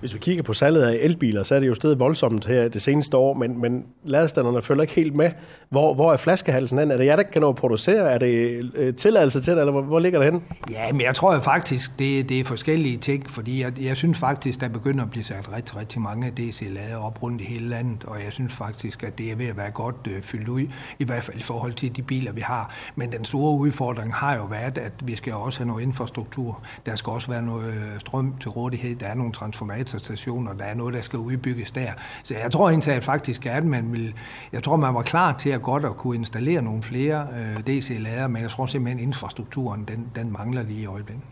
Hvis 0.00 0.14
vi 0.14 0.18
kigger 0.18 0.42
på 0.42 0.52
salget 0.52 0.82
af 0.82 0.98
elbiler, 1.00 1.42
så 1.42 1.54
er 1.54 1.60
det 1.60 1.66
jo 1.66 1.74
stedet 1.74 1.98
voldsomt 1.98 2.46
her 2.46 2.68
det 2.68 2.82
seneste 2.82 3.16
år, 3.16 3.34
men, 3.34 3.60
men 3.60 3.84
ladestanderne 4.04 4.62
følger 4.62 4.82
ikke 4.82 4.94
helt 4.94 5.14
med. 5.14 5.30
Hvor, 5.68 5.94
hvor 5.94 6.12
er 6.12 6.16
flaskehalsen 6.16 6.78
hen? 6.78 6.90
Er 6.90 6.96
det 6.96 7.06
jer, 7.06 7.16
der 7.16 7.22
kan 7.22 7.42
nå 7.42 7.48
at 7.48 7.56
producere? 7.56 8.12
Er 8.12 8.18
det 8.18 8.62
øh, 8.74 8.94
tilladelse 8.94 9.40
til 9.40 9.52
det, 9.52 9.60
eller 9.60 9.72
hvor, 9.72 9.82
hvor 9.82 9.98
ligger 9.98 10.18
det 10.22 10.32
hen? 10.32 10.42
Ja, 10.70 10.92
men 10.92 11.00
jeg 11.00 11.14
tror 11.14 11.34
jo 11.34 11.40
faktisk, 11.40 11.98
det, 11.98 12.28
det 12.28 12.40
er 12.40 12.44
forskellige 12.44 12.96
ting, 12.96 13.30
fordi 13.30 13.62
jeg, 13.62 13.80
jeg 13.80 13.96
synes 13.96 14.18
faktisk, 14.18 14.60
der 14.60 14.68
begynder 14.68 15.04
at 15.04 15.10
blive 15.10 15.24
sat 15.24 15.52
rigtig, 15.52 15.76
rigtig 15.76 16.00
mange 16.00 16.30
DC-lader 16.30 16.96
op 16.96 17.22
rundt 17.22 17.40
i 17.40 17.44
hele 17.44 17.68
landet, 17.68 18.04
og 18.04 18.24
jeg 18.24 18.32
synes 18.32 18.54
faktisk, 18.54 19.02
at 19.02 19.18
det 19.18 19.32
er 19.32 19.36
ved 19.36 19.46
at 19.46 19.56
være 19.56 19.70
godt 19.70 19.96
øh, 20.10 20.22
fyldt 20.22 20.48
ud, 20.48 20.66
i 20.98 21.04
hvert 21.04 21.24
fald 21.24 21.38
i 21.38 21.42
forhold 21.42 21.72
til 21.72 21.96
de 21.96 22.02
biler, 22.02 22.32
vi 22.32 22.40
har. 22.40 22.74
Men 22.96 23.12
den 23.12 23.24
store 23.24 23.58
udfordring 23.58 24.14
har 24.14 24.36
jo 24.36 24.44
været, 24.44 24.78
at 24.78 24.92
vi 25.04 25.16
skal 25.16 25.32
også 25.34 25.58
have 25.58 25.68
noget 25.68 25.82
infrastruktur. 25.82 26.62
Der 26.86 26.96
skal 26.96 27.10
også 27.10 27.28
være 27.28 27.42
noget 27.42 27.74
øh, 27.74 28.00
strøm 28.00 28.34
til 28.40 28.50
rådighed. 28.50 28.96
Der 28.96 29.06
er 29.06 29.14
nogle 29.14 29.32
transformatorer 29.32 29.87
stationer, 29.88 30.52
der 30.52 30.64
er 30.64 30.74
noget, 30.74 30.94
der 30.94 31.00
skal 31.00 31.18
udbygges 31.18 31.70
der. 31.70 31.92
Så 32.22 32.34
jeg 32.34 32.52
tror 32.52 32.70
egentlig 32.70 32.94
at 32.94 33.04
faktisk, 33.04 33.46
at 33.46 33.64
man 33.64 33.92
vil, 33.92 34.14
jeg 34.52 34.62
tror, 34.62 34.76
man 34.76 34.94
var 34.94 35.02
klar 35.02 35.36
til 35.36 35.50
at 35.50 35.62
godt 35.62 35.84
at 35.84 35.96
kunne 35.96 36.16
installere 36.16 36.62
nogle 36.62 36.82
flere 36.82 37.26
øh, 37.38 37.66
DC-lader, 37.66 38.28
men 38.28 38.42
jeg 38.42 38.50
tror 38.50 38.66
simpelthen, 38.66 38.98
at 38.98 39.02
infrastrukturen, 39.02 39.84
den, 39.88 40.06
den 40.14 40.32
mangler 40.32 40.62
lige 40.62 40.80
i 40.80 40.86
øjeblikket. 40.86 41.24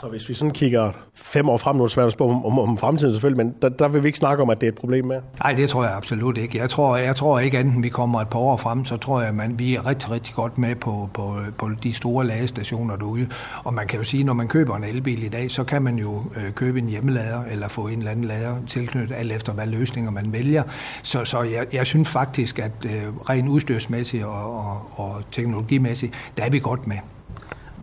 Så 0.00 0.06
hvis 0.08 0.28
vi 0.28 0.34
sådan 0.34 0.52
kigger 0.52 0.92
fem 1.14 1.48
år 1.48 1.56
frem, 1.56 1.76
nu 1.76 1.82
er 1.82 1.86
det 1.86 1.92
svært 1.92 2.06
at 2.06 2.20
om, 2.20 2.46
om, 2.46 2.58
om 2.58 2.78
fremtiden 2.78 3.12
selvfølgelig, 3.14 3.46
men 3.46 3.54
der, 3.62 3.68
der 3.68 3.88
vil 3.88 4.02
vi 4.02 4.08
ikke 4.08 4.18
snakke 4.18 4.42
om, 4.42 4.50
at 4.50 4.60
det 4.60 4.66
er 4.66 4.72
et 4.72 4.78
problem 4.78 5.04
med? 5.04 5.20
Nej, 5.44 5.52
det 5.52 5.68
tror 5.68 5.84
jeg 5.84 5.94
absolut 5.94 6.38
ikke. 6.38 6.58
Jeg 6.58 6.70
tror, 6.70 6.96
jeg 6.96 7.16
tror 7.16 7.38
ikke, 7.38 7.60
enten 7.60 7.82
vi 7.82 7.88
kommer 7.88 8.20
et 8.20 8.28
par 8.28 8.38
år 8.38 8.56
frem, 8.56 8.84
så 8.84 8.96
tror 8.96 9.20
jeg, 9.20 9.40
at 9.40 9.58
vi 9.58 9.74
er 9.74 9.86
rigtig, 9.86 10.10
rigtig 10.10 10.34
godt 10.34 10.58
med 10.58 10.74
på, 10.74 11.10
på, 11.14 11.36
på 11.58 11.70
de 11.82 11.92
store 11.92 12.26
ladestationer 12.26 12.96
derude. 12.96 13.28
Og 13.64 13.74
man 13.74 13.86
kan 13.86 13.98
jo 13.98 14.04
sige, 14.04 14.24
når 14.24 14.32
man 14.32 14.48
køber 14.48 14.76
en 14.76 14.84
elbil 14.84 15.22
i 15.22 15.28
dag, 15.28 15.50
så 15.50 15.64
kan 15.64 15.82
man 15.82 15.98
jo 15.98 16.24
øh, 16.36 16.52
købe 16.52 16.78
en 16.78 16.88
hjemmelader, 16.88 17.44
eller 17.50 17.68
få 17.68 17.86
en 17.86 17.98
eller 17.98 18.10
anden 18.10 18.24
lader 18.24 18.56
tilknyttet, 18.66 19.16
alt 19.16 19.32
efter 19.32 19.52
hvad 19.52 19.66
løsninger 19.66 20.10
man 20.10 20.32
vælger. 20.32 20.62
Så, 21.02 21.24
så 21.24 21.42
jeg, 21.42 21.66
jeg 21.72 21.86
synes 21.86 22.08
faktisk, 22.08 22.58
at 22.58 22.72
øh, 22.84 23.16
rent 23.30 23.48
udstyrsmæssigt 23.48 24.24
og, 24.24 24.68
og, 24.68 24.82
og 24.96 25.22
teknologimæssigt, 25.32 26.14
der 26.36 26.44
er 26.44 26.50
vi 26.50 26.58
godt 26.58 26.86
med. 26.86 26.96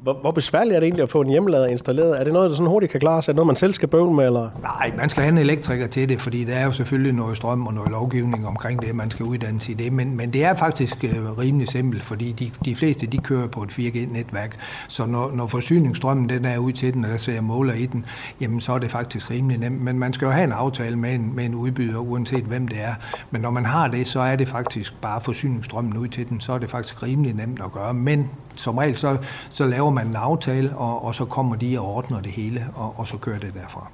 Hvor, 0.06 0.14
hvor 0.22 0.32
besværligt 0.32 0.76
er 0.76 0.80
det 0.80 0.86
egentlig 0.86 1.04
at 1.04 1.10
få 1.10 1.22
en 1.22 1.30
hjemmelader 1.30 1.68
installeret? 1.68 2.20
Er 2.20 2.24
det 2.24 2.34
noget, 2.34 2.50
der 2.50 2.56
sådan 2.56 2.70
hurtigt 2.70 2.92
kan 2.92 3.00
klare 3.00 3.22
sig? 3.22 3.32
Er 3.32 3.34
det 3.34 3.36
noget, 3.36 3.48
man 3.48 3.56
selv 3.56 3.74
skal 3.74 3.88
bøvle 3.88 4.14
med? 4.14 4.26
Eller? 4.26 4.50
Nej, 4.62 4.92
man 4.98 5.10
skal 5.10 5.24
have 5.24 5.32
en 5.32 5.38
elektriker 5.38 5.88
til 5.88 6.10
det, 6.10 6.22
fordi 6.22 6.44
der 6.44 6.54
er 6.54 6.66
jo 6.66 6.72
selvfølgelig 6.72 7.14
noget 7.14 7.38
strøm 7.38 7.68
og 7.68 7.74
noget 7.74 7.92
lovgivning 7.92 8.48
omkring 8.48 8.82
det, 8.82 8.96
man 8.96 9.12
skal 9.12 9.26
uddannes 9.26 9.70
i 9.70 9.74
det. 9.74 9.94
Men, 9.94 10.18
men 10.18 10.34
det 10.34 10.44
er 10.44 10.54
faktisk 10.54 11.04
øh, 11.04 11.38
rimelig 11.38 11.68
simpelt, 11.68 12.04
fordi 12.04 12.32
de, 12.32 12.52
de 12.66 12.76
fleste 12.76 13.06
de 13.06 13.18
kører 13.18 13.48
på 13.48 13.64
et 13.64 13.70
4G-netværk. 13.70 14.60
Så 14.88 15.06
når, 15.06 15.32
når 15.34 15.48
forsyningsstrømmen 15.48 16.30
den 16.30 16.46
er 16.46 16.58
ud 16.58 16.72
til 16.72 16.94
den, 16.94 17.06
og 17.06 17.12
der 17.12 17.18
ser 17.18 17.34
jeg 17.34 17.44
måler 17.44 17.74
i 17.74 17.86
den, 17.86 18.06
jamen 18.42 18.62
så 18.62 18.74
er 18.74 18.80
det 18.80 18.92
faktisk 18.92 19.32
rimelig 19.32 19.58
nemt. 19.58 19.82
Men 19.82 20.00
man 20.00 20.14
skal 20.14 20.26
jo 20.26 20.32
have 20.32 20.44
en 20.44 20.52
aftale 20.52 20.96
med 20.96 21.16
en, 21.16 21.36
med 21.36 21.46
en 21.46 21.56
udbyder, 21.56 22.00
uanset 22.00 22.44
hvem 22.44 22.68
det 22.68 22.78
er. 22.82 22.94
Men 23.32 23.42
når 23.42 23.52
man 23.52 23.66
har 23.66 23.88
det, 23.88 24.08
så 24.08 24.20
er 24.20 24.36
det 24.36 24.48
faktisk 24.48 25.02
bare 25.02 25.22
forsyningsstrømmen 25.22 25.98
ud 25.98 26.08
til 26.08 26.30
den, 26.30 26.40
så 26.40 26.54
er 26.54 26.58
det 26.58 26.70
faktisk 26.70 27.04
rimelig 27.04 27.34
nemt 27.34 27.62
at 27.66 27.72
gøre. 27.72 27.94
Men 27.94 28.30
som 28.56 28.78
regel 28.78 28.98
så, 28.98 29.18
så 29.50 29.66
laver 29.66 29.92
man 29.96 30.08
en 30.08 30.16
aftale, 30.16 30.78
og, 30.78 31.06
og 31.06 31.16
så 31.16 31.26
kommer 31.26 31.56
de 31.56 31.80
og 31.80 31.96
ordner 31.96 32.22
det 32.22 32.32
hele, 32.32 32.66
og, 32.76 32.94
og 32.98 33.08
så 33.08 33.18
kører 33.18 33.40
det 33.40 33.54
derfra. 33.54 33.88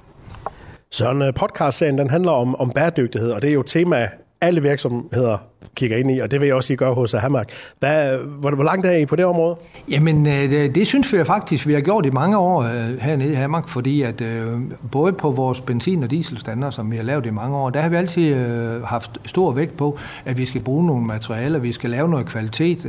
Så 0.90 1.10
en 1.10 1.22
øh, 1.22 1.34
podcast-serien, 1.34 1.98
den 1.98 2.10
handler 2.10 2.32
om, 2.32 2.56
om 2.56 2.70
bæredygtighed, 2.70 3.32
og 3.32 3.42
det 3.42 3.50
er 3.50 3.54
jo 3.54 3.62
tema, 3.62 4.08
alle 4.40 4.62
virksomheder 4.62 5.38
kigger 5.74 5.96
ind 5.96 6.10
i, 6.10 6.18
og 6.18 6.30
det 6.30 6.40
vil 6.40 6.46
jeg 6.46 6.56
også 6.56 6.72
I 6.72 6.76
gøre 6.76 6.94
hos 6.94 7.12
Hamark. 7.12 7.48
Hvad, 7.78 8.16
hvor, 8.16 8.50
hvor 8.50 8.64
langt 8.64 8.86
er 8.86 8.96
I 8.96 9.06
på 9.06 9.16
det 9.16 9.24
område? 9.24 9.56
Jamen, 9.88 10.26
øh, 10.26 10.32
det, 10.32 10.74
det 10.74 10.86
synes 10.86 11.12
vi 11.12 11.24
faktisk, 11.24 11.66
vi 11.66 11.72
har 11.72 11.80
gjort 11.80 12.06
i 12.06 12.10
mange 12.10 12.38
år 12.38 12.62
øh, 12.62 12.98
hernede 13.00 13.32
i 13.32 13.34
Hamark, 13.34 13.68
fordi 13.68 14.02
at 14.02 14.20
øh, 14.20 14.46
både 14.90 15.12
på 15.12 15.30
vores 15.30 15.60
benzin- 15.60 16.02
og 16.02 16.10
dieselstandard, 16.10 16.72
som 16.72 16.90
vi 16.90 16.96
har 16.96 17.02
lavet 17.02 17.26
i 17.26 17.30
mange 17.30 17.56
år, 17.56 17.70
der 17.70 17.80
har 17.80 17.88
vi 17.88 17.96
altid 17.96 18.34
øh, 18.34 18.82
haft 18.82 19.10
stor 19.24 19.52
vægt 19.52 19.76
på, 19.76 19.98
at 20.24 20.38
vi 20.38 20.46
skal 20.46 20.60
bruge 20.60 20.86
nogle 20.86 21.06
materialer, 21.06 21.58
vi 21.58 21.72
skal 21.72 21.90
lave 21.90 22.08
noget 22.08 22.26
kvalitet, 22.26 22.86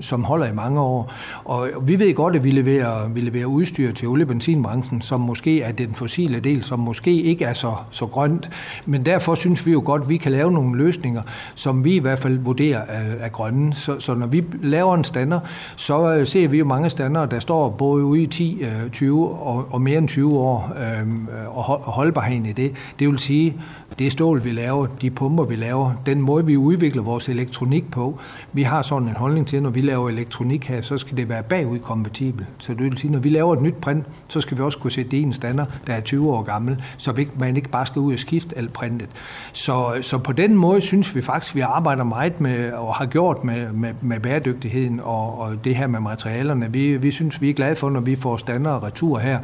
som 0.00 0.24
holder 0.24 0.46
i 0.46 0.54
mange 0.54 0.80
år. 0.80 1.12
Og 1.44 1.68
vi 1.82 1.98
ved 1.98 2.14
godt, 2.14 2.36
at 2.36 2.44
vi 2.44 2.50
leverer, 2.50 3.08
vi 3.08 3.20
leverer 3.20 3.46
udstyr 3.46 3.92
til 3.92 4.08
oliebenzinbranchen, 4.08 5.02
som 5.02 5.20
måske 5.20 5.62
er 5.62 5.72
den 5.72 5.94
fossile 5.94 6.40
del, 6.40 6.62
som 6.62 6.78
måske 6.78 7.22
ikke 7.22 7.44
er 7.44 7.52
så, 7.52 7.74
så 7.90 8.06
grønt, 8.06 8.50
men 8.86 9.06
derfor 9.06 9.34
synes 9.34 9.66
vi 9.66 9.72
jo 9.72 9.82
godt, 9.84 10.02
at 10.02 10.08
vi 10.08 10.16
kan 10.16 10.32
lave 10.32 10.52
nogle 10.52 10.78
løsninger, 10.78 11.22
som 11.54 11.84
vi 11.84 11.94
i 11.94 12.00
hvert 12.12 12.22
fald 12.22 12.38
vurderer 12.38 12.80
er, 12.88 13.14
er 13.20 13.28
grønne. 13.28 13.74
Så, 13.74 14.00
så 14.00 14.14
når 14.14 14.26
vi 14.26 14.44
laver 14.62 14.94
en 14.94 15.04
stander, 15.04 15.40
så 15.76 16.14
øh, 16.14 16.26
ser 16.26 16.48
vi 16.48 16.58
jo 16.58 16.64
mange 16.64 16.90
stander, 16.90 17.26
der 17.26 17.40
står 17.40 17.70
både 17.70 18.04
ude 18.04 18.22
i 18.22 18.26
10, 18.26 18.64
20 18.92 19.22
øh, 19.22 19.46
og, 19.46 19.66
og 19.70 19.82
mere 19.82 19.98
end 19.98 20.08
20 20.08 20.38
år, 20.38 20.72
øh, 20.78 21.56
og 21.56 21.64
holdbarheden 21.92 22.46
i 22.46 22.52
det. 22.52 22.72
Det 22.98 23.08
vil 23.08 23.18
sige, 23.18 23.56
det 23.98 24.12
stål, 24.12 24.44
vi 24.44 24.52
laver, 24.52 24.86
de 24.86 25.10
pumper, 25.10 25.44
vi 25.44 25.56
laver, 25.56 25.92
den 26.06 26.20
måde, 26.20 26.46
vi 26.46 26.56
udvikler 26.56 27.02
vores 27.02 27.28
elektronik 27.28 27.90
på. 27.90 28.18
Vi 28.52 28.62
har 28.62 28.82
sådan 28.82 29.08
en 29.08 29.14
holdning 29.16 29.46
til, 29.46 29.56
at 29.56 29.62
når 29.62 29.70
vi 29.70 29.80
laver 29.80 30.08
elektronik 30.08 30.64
her, 30.64 30.82
så 30.82 30.98
skal 30.98 31.16
det 31.16 31.28
være 31.28 31.42
bagudkompatibel. 31.42 32.46
Så 32.58 32.74
det 32.74 32.82
vil 32.82 32.98
sige, 32.98 33.12
når 33.12 33.18
vi 33.18 33.28
laver 33.28 33.52
et 33.56 33.62
nyt 33.62 33.74
print, 33.74 34.06
så 34.28 34.40
skal 34.40 34.58
vi 34.58 34.62
også 34.62 34.78
kunne 34.78 34.90
sætte 34.90 35.10
det 35.10 35.16
i 35.16 35.22
en 35.22 35.32
stander, 35.32 35.64
der 35.86 35.94
er 35.94 36.00
20 36.00 36.30
år 36.30 36.42
gammel, 36.42 36.82
så 36.96 37.26
man 37.38 37.56
ikke 37.56 37.68
bare 37.68 37.86
skal 37.86 38.00
ud 38.00 38.12
og 38.12 38.18
skifte 38.18 38.58
alt 38.58 38.72
printet. 38.72 39.08
Så, 39.52 39.98
så 40.00 40.18
på 40.18 40.32
den 40.32 40.54
måde 40.54 40.80
synes 40.80 41.14
vi 41.14 41.22
faktisk, 41.22 41.52
at 41.52 41.56
vi 41.56 41.60
arbejder 41.60 42.01
meget 42.04 42.40
med, 42.40 42.72
og 42.72 42.94
har 42.94 43.06
gjort 43.06 43.44
med, 43.44 43.72
med, 43.72 43.94
med 44.00 44.20
bæredygtigheden 44.20 45.00
og, 45.00 45.38
og 45.38 45.64
det 45.64 45.76
her 45.76 45.86
med 45.86 46.00
materialerne. 46.00 46.72
Vi, 46.72 46.96
vi 46.96 47.10
synes, 47.10 47.42
vi 47.42 47.50
er 47.50 47.54
glade 47.54 47.76
for, 47.76 47.90
når 47.90 48.00
vi 48.00 48.16
får 48.16 48.36
standard 48.36 48.82
retur 48.82 49.18
her, 49.18 49.38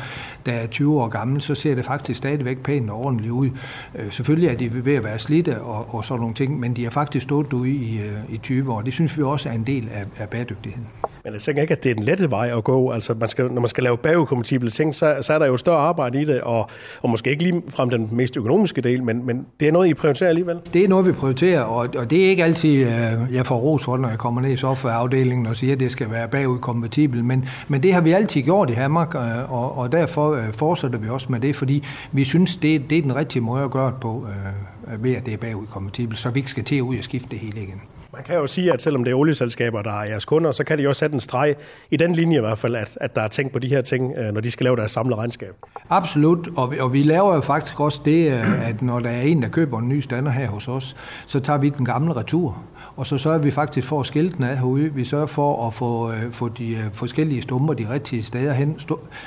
der 0.46 0.52
er 0.52 0.66
20 0.66 1.00
år 1.00 1.08
gammel, 1.08 1.40
så 1.40 1.54
ser 1.54 1.74
det 1.74 1.84
faktisk 1.84 2.18
stadigvæk 2.18 2.58
pænt 2.58 2.90
og 2.90 3.04
ordentligt 3.04 3.32
ud. 3.32 3.50
Øh, 3.94 4.12
selvfølgelig 4.12 4.48
er 4.48 4.56
de 4.56 4.84
ved 4.84 4.94
at 4.94 5.04
være 5.04 5.18
slidte 5.18 5.60
og, 5.60 5.94
og 5.94 6.04
sådan 6.04 6.20
nogle 6.20 6.34
ting, 6.34 6.60
men 6.60 6.76
de 6.76 6.84
har 6.84 6.90
faktisk 6.90 7.22
stået 7.22 7.52
ude 7.52 7.70
i, 7.70 7.98
øh, 7.98 8.34
i 8.34 8.36
20 8.36 8.72
år. 8.72 8.82
Det 8.82 8.92
synes 8.92 9.18
vi 9.18 9.22
også 9.22 9.48
er 9.48 9.52
en 9.52 9.64
del 9.64 9.88
af, 9.94 10.04
af 10.18 10.28
bæredygtigheden. 10.28 10.86
Men 11.28 11.34
jeg 11.34 11.42
tænker 11.42 11.62
ikke, 11.62 11.72
at 11.72 11.84
det 11.84 11.90
er 11.90 11.94
den 11.94 12.04
lette 12.04 12.30
vej 12.30 12.50
at 12.56 12.64
gå. 12.64 12.90
Altså, 12.90 13.14
man 13.20 13.28
skal, 13.28 13.52
når 13.52 13.60
man 13.60 13.68
skal 13.68 13.84
lave 13.84 13.98
bagudkompatible 13.98 14.70
ting, 14.70 14.94
så, 14.94 15.16
så 15.20 15.32
er 15.32 15.38
der 15.38 15.46
jo 15.46 15.56
større 15.56 15.78
arbejde 15.78 16.22
i 16.22 16.24
det, 16.24 16.40
og, 16.40 16.70
og 17.02 17.10
måske 17.10 17.30
ikke 17.30 17.42
lige 17.42 17.62
frem 17.68 17.90
den 17.90 18.08
mest 18.12 18.36
økonomiske 18.36 18.80
del, 18.80 19.02
men, 19.02 19.26
men 19.26 19.46
det 19.60 19.68
er 19.68 19.72
noget, 19.72 19.88
I 19.88 19.94
prioriterer 19.94 20.28
alligevel? 20.28 20.60
Det 20.72 20.84
er 20.84 20.88
noget, 20.88 21.06
vi 21.06 21.12
prioriterer, 21.12 21.60
og, 21.60 21.88
og 21.96 22.10
det 22.10 22.24
er 22.24 22.30
ikke 22.30 22.44
altid, 22.44 22.70
øh, 22.70 23.34
jeg 23.34 23.46
får 23.46 23.56
ros 23.56 23.84
for, 23.84 23.96
når 23.96 24.08
jeg 24.08 24.18
kommer 24.18 24.40
ned 24.40 24.50
i 24.50 24.56
softwareafdelingen 24.56 25.46
og 25.46 25.56
siger, 25.56 25.72
at 25.72 25.80
det 25.80 25.92
skal 25.92 26.10
være 26.10 26.28
bagudkompatibel, 26.28 27.24
men, 27.24 27.48
men 27.68 27.82
det 27.82 27.94
har 27.94 28.00
vi 28.00 28.12
altid 28.12 28.42
gjort 28.42 28.70
i 28.70 28.72
Hammark, 28.72 29.14
øh, 29.14 29.52
og, 29.52 29.78
og 29.78 29.92
derfor 29.92 30.32
øh, 30.32 30.52
fortsætter 30.52 30.98
vi 30.98 31.08
også 31.08 31.26
med 31.30 31.40
det, 31.40 31.56
fordi 31.56 31.84
vi 32.12 32.24
synes, 32.24 32.56
det, 32.56 32.90
det 32.90 32.98
er 32.98 33.02
den 33.02 33.16
rigtige 33.16 33.42
måde 33.42 33.64
at 33.64 33.70
gøre 33.70 33.86
det 33.86 34.00
på, 34.00 34.26
øh, 34.92 35.04
ved 35.04 35.14
at 35.14 35.26
det 35.26 35.34
er 35.34 35.38
bagudkompatibelt, 35.38 36.18
så 36.18 36.30
vi 36.30 36.38
ikke 36.38 36.50
skal 36.50 36.64
til 36.64 36.76
at 36.76 36.80
ud 36.80 36.98
og 36.98 37.04
skifte 37.04 37.28
det 37.30 37.38
hele 37.38 37.62
igen. 37.62 37.80
Man 38.18 38.24
kan 38.24 38.34
jo 38.34 38.46
sige, 38.46 38.72
at 38.72 38.82
selvom 38.82 39.04
det 39.04 39.10
er 39.10 39.14
olieselskaber, 39.14 39.82
der 39.82 40.00
er 40.00 40.04
jeres 40.04 40.24
kunder, 40.24 40.52
så 40.52 40.64
kan 40.64 40.78
de 40.78 40.88
også 40.88 41.00
sætte 41.00 41.14
en 41.14 41.20
streg 41.20 41.56
i 41.90 41.96
den 41.96 42.12
linje 42.12 42.36
i 42.36 42.40
hvert 42.40 42.58
fald, 42.58 42.76
at, 42.76 42.98
at 43.00 43.16
der 43.16 43.22
er 43.22 43.28
tænkt 43.28 43.52
på 43.52 43.58
de 43.58 43.68
her 43.68 43.80
ting, 43.80 44.14
øh, 44.16 44.32
når 44.32 44.40
de 44.40 44.50
skal 44.50 44.64
lave 44.64 44.76
deres 44.76 44.90
samlede 44.90 45.16
regnskab. 45.16 45.54
Absolut, 45.90 46.48
og 46.56 46.70
vi, 46.70 46.78
og 46.78 46.92
vi 46.92 47.02
laver 47.02 47.34
jo 47.34 47.40
faktisk 47.40 47.80
også 47.80 48.00
det, 48.04 48.32
øh, 48.32 48.68
at 48.68 48.82
når 48.82 49.00
der 49.00 49.10
er 49.10 49.22
en, 49.22 49.42
der 49.42 49.48
køber 49.48 49.78
en 49.78 49.88
ny 49.88 50.00
stander 50.00 50.32
her 50.32 50.46
hos 50.46 50.68
os, 50.68 50.96
så 51.26 51.40
tager 51.40 51.58
vi 51.58 51.68
den 51.68 51.84
gamle 51.84 52.16
retur. 52.16 52.62
Og 52.96 53.06
så 53.06 53.18
sørger 53.18 53.38
vi 53.38 53.50
faktisk 53.50 53.88
for 53.88 54.00
at 54.00 54.06
skille 54.06 54.32
den 54.32 54.44
af 54.44 54.56
herude. 54.56 54.94
Vi 54.94 55.04
sørger 55.04 55.26
for 55.26 55.66
at 55.66 55.74
få, 55.74 56.12
øh, 56.12 56.32
få 56.32 56.48
de 56.48 56.70
øh, 56.70 56.92
forskellige 56.92 57.42
stumper 57.42 57.74
de 57.74 57.86
rigtige 57.90 58.22
steder 58.22 58.52
hen. 58.52 58.78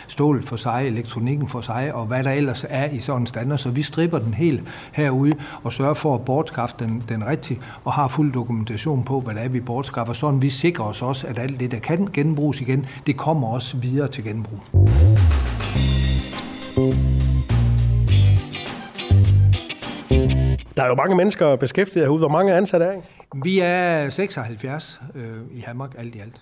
Stålet 0.07 0.43
for 0.43 0.55
sig, 0.55 0.87
elektronikken 0.87 1.47
for 1.47 1.61
sig, 1.61 1.93
og 1.93 2.05
hvad 2.05 2.23
der 2.23 2.31
ellers 2.31 2.65
er 2.69 2.89
i 2.89 2.99
sådan 2.99 3.21
en 3.21 3.27
standard. 3.27 3.57
Så 3.57 3.69
vi 3.69 3.81
stripper 3.81 4.19
den 4.19 4.33
helt 4.33 4.63
herude 4.91 5.33
og 5.63 5.73
sørger 5.73 5.93
for 5.93 6.15
at 6.15 6.25
bortskaffe 6.25 6.75
den, 6.79 7.03
den 7.09 7.27
rigtige, 7.27 7.59
og 7.83 7.93
har 7.93 8.07
fuld 8.07 8.33
dokumentation 8.33 8.80
på, 9.05 9.19
hvad 9.19 9.35
det 9.35 9.43
er, 9.43 9.49
vi 9.49 9.59
bortskaffer. 9.59 10.13
Sådan 10.13 10.41
vi 10.41 10.49
sikrer 10.49 10.85
os 10.85 11.01
også, 11.01 11.27
at 11.27 11.39
alt 11.39 11.59
det, 11.59 11.71
der 11.71 11.79
kan 11.79 12.07
genbruges 12.13 12.61
igen, 12.61 12.85
det 13.05 13.17
kommer 13.17 13.47
også 13.47 13.77
videre 13.77 14.07
til 14.07 14.23
genbrug. 14.23 14.59
Der 20.77 20.83
er 20.83 20.87
jo 20.87 20.95
mange 20.95 21.15
mennesker 21.15 21.55
beskæftiget 21.55 22.05
herude. 22.05 22.19
Hvor 22.19 22.29
mange 22.29 22.53
ansatte 22.53 22.85
er 22.85 22.93
I? 22.93 23.01
Vi 23.43 23.59
er 23.59 24.09
76 24.09 25.01
øh, 25.15 25.23
i 25.51 25.59
Hamburg 25.59 25.89
alt 25.97 26.15
i 26.15 26.19
alt. 26.19 26.41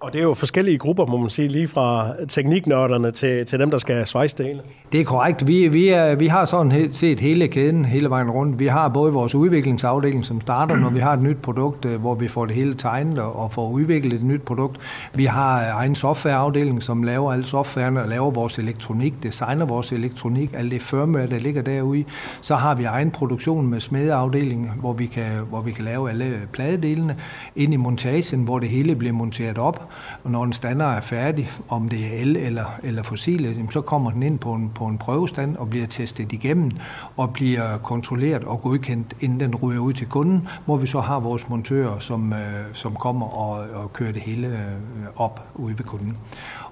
Og 0.00 0.12
det 0.12 0.18
er 0.18 0.22
jo 0.22 0.34
forskellige 0.34 0.78
grupper, 0.78 1.06
må 1.06 1.16
man 1.16 1.30
sige, 1.30 1.48
lige 1.48 1.68
fra 1.68 2.12
tekniknørderne 2.28 3.10
til, 3.10 3.46
til 3.46 3.58
dem, 3.58 3.70
der 3.70 3.78
skal 3.78 4.06
svejse 4.06 4.38
det 4.38 4.46
hele. 4.46 4.60
Det 4.92 5.00
er 5.00 5.04
korrekt. 5.04 5.46
Vi, 5.46 5.68
vi, 5.68 5.88
er, 5.88 6.14
vi 6.14 6.26
har 6.26 6.44
sådan 6.44 6.88
set 6.92 7.20
hele 7.20 7.48
kæden 7.48 7.84
hele 7.84 8.10
vejen 8.10 8.30
rundt. 8.30 8.58
Vi 8.58 8.66
har 8.66 8.88
både 8.88 9.12
vores 9.12 9.34
udviklingsafdeling, 9.34 10.26
som 10.26 10.40
starter, 10.40 10.76
når 10.76 10.90
vi 10.90 10.98
har 10.98 11.12
et 11.12 11.22
nyt 11.22 11.36
produkt, 11.42 11.84
øh, 11.84 12.00
hvor 12.00 12.14
vi 12.14 12.28
får 12.28 12.46
det 12.46 12.54
hele 12.54 12.74
tegnet 12.74 13.18
og 13.18 13.52
får 13.52 13.70
udviklet 13.70 14.12
et 14.12 14.22
nyt 14.22 14.42
produkt. 14.42 14.80
Vi 15.14 15.24
har 15.24 15.70
egen 15.72 15.94
softwareafdeling, 15.94 16.82
som 16.82 17.02
laver 17.02 17.32
alle 17.32 17.46
softwaren 17.46 17.96
og 17.96 18.08
laver 18.08 18.30
vores 18.30 18.58
elektronik, 18.58 19.14
designer 19.22 19.66
vores 19.66 19.92
elektronik, 19.92 20.50
alt 20.54 20.72
det 20.72 20.82
firmware, 20.82 21.26
der 21.26 21.38
ligger 21.38 21.62
derude. 21.62 22.04
Så 22.40 22.54
har 22.54 22.74
vi 22.74 22.84
egen 22.84 23.10
produktion 23.10 23.66
med 23.66 23.80
smedeafdelingen, 23.80 24.70
hvor 24.80 24.92
vi 24.92 25.06
kan, 25.06 25.30
hvor 25.48 25.60
vi 25.60 25.72
kan 25.72 25.84
lave 25.84 26.10
alle 26.10 26.40
pladedelene. 26.52 27.16
Ind 27.56 27.74
i 27.74 27.76
montagen, 27.76 28.40
hvor 28.40 28.58
det 28.58 28.68
hele 28.68 28.94
bliver 28.94 29.12
monteret 29.12 29.58
op 29.58 29.89
og 30.24 30.30
når 30.30 30.44
en 30.44 30.52
stander 30.52 30.86
er 30.86 31.00
færdig, 31.00 31.50
om 31.68 31.88
det 31.88 32.06
er 32.06 32.20
el 32.20 32.36
eller, 32.36 32.64
eller 32.82 33.02
fossile, 33.02 33.66
så 33.70 33.80
kommer 33.80 34.10
den 34.10 34.22
ind 34.22 34.38
på 34.38 34.52
en, 34.52 34.70
på 34.74 34.86
en 34.86 34.98
prøvestand 34.98 35.56
og 35.56 35.70
bliver 35.70 35.86
testet 35.86 36.32
igennem 36.32 36.70
og 37.16 37.32
bliver 37.32 37.78
kontrolleret 37.78 38.44
og 38.44 38.60
godkendt, 38.60 39.16
inden 39.20 39.40
den 39.40 39.54
ryger 39.54 39.80
ud 39.80 39.92
til 39.92 40.06
kunden, 40.06 40.48
hvor 40.64 40.76
vi 40.76 40.86
så 40.86 41.00
har 41.00 41.20
vores 41.20 41.48
montører, 41.48 41.98
som, 41.98 42.32
øh, 42.32 42.38
som 42.72 42.94
kommer 42.94 43.26
og, 43.26 43.66
og 43.74 43.92
kører 43.92 44.12
det 44.12 44.22
hele 44.22 44.46
øh, 44.46 45.06
op 45.16 45.48
ude 45.54 45.78
ved 45.78 45.84
kunden. 45.84 46.16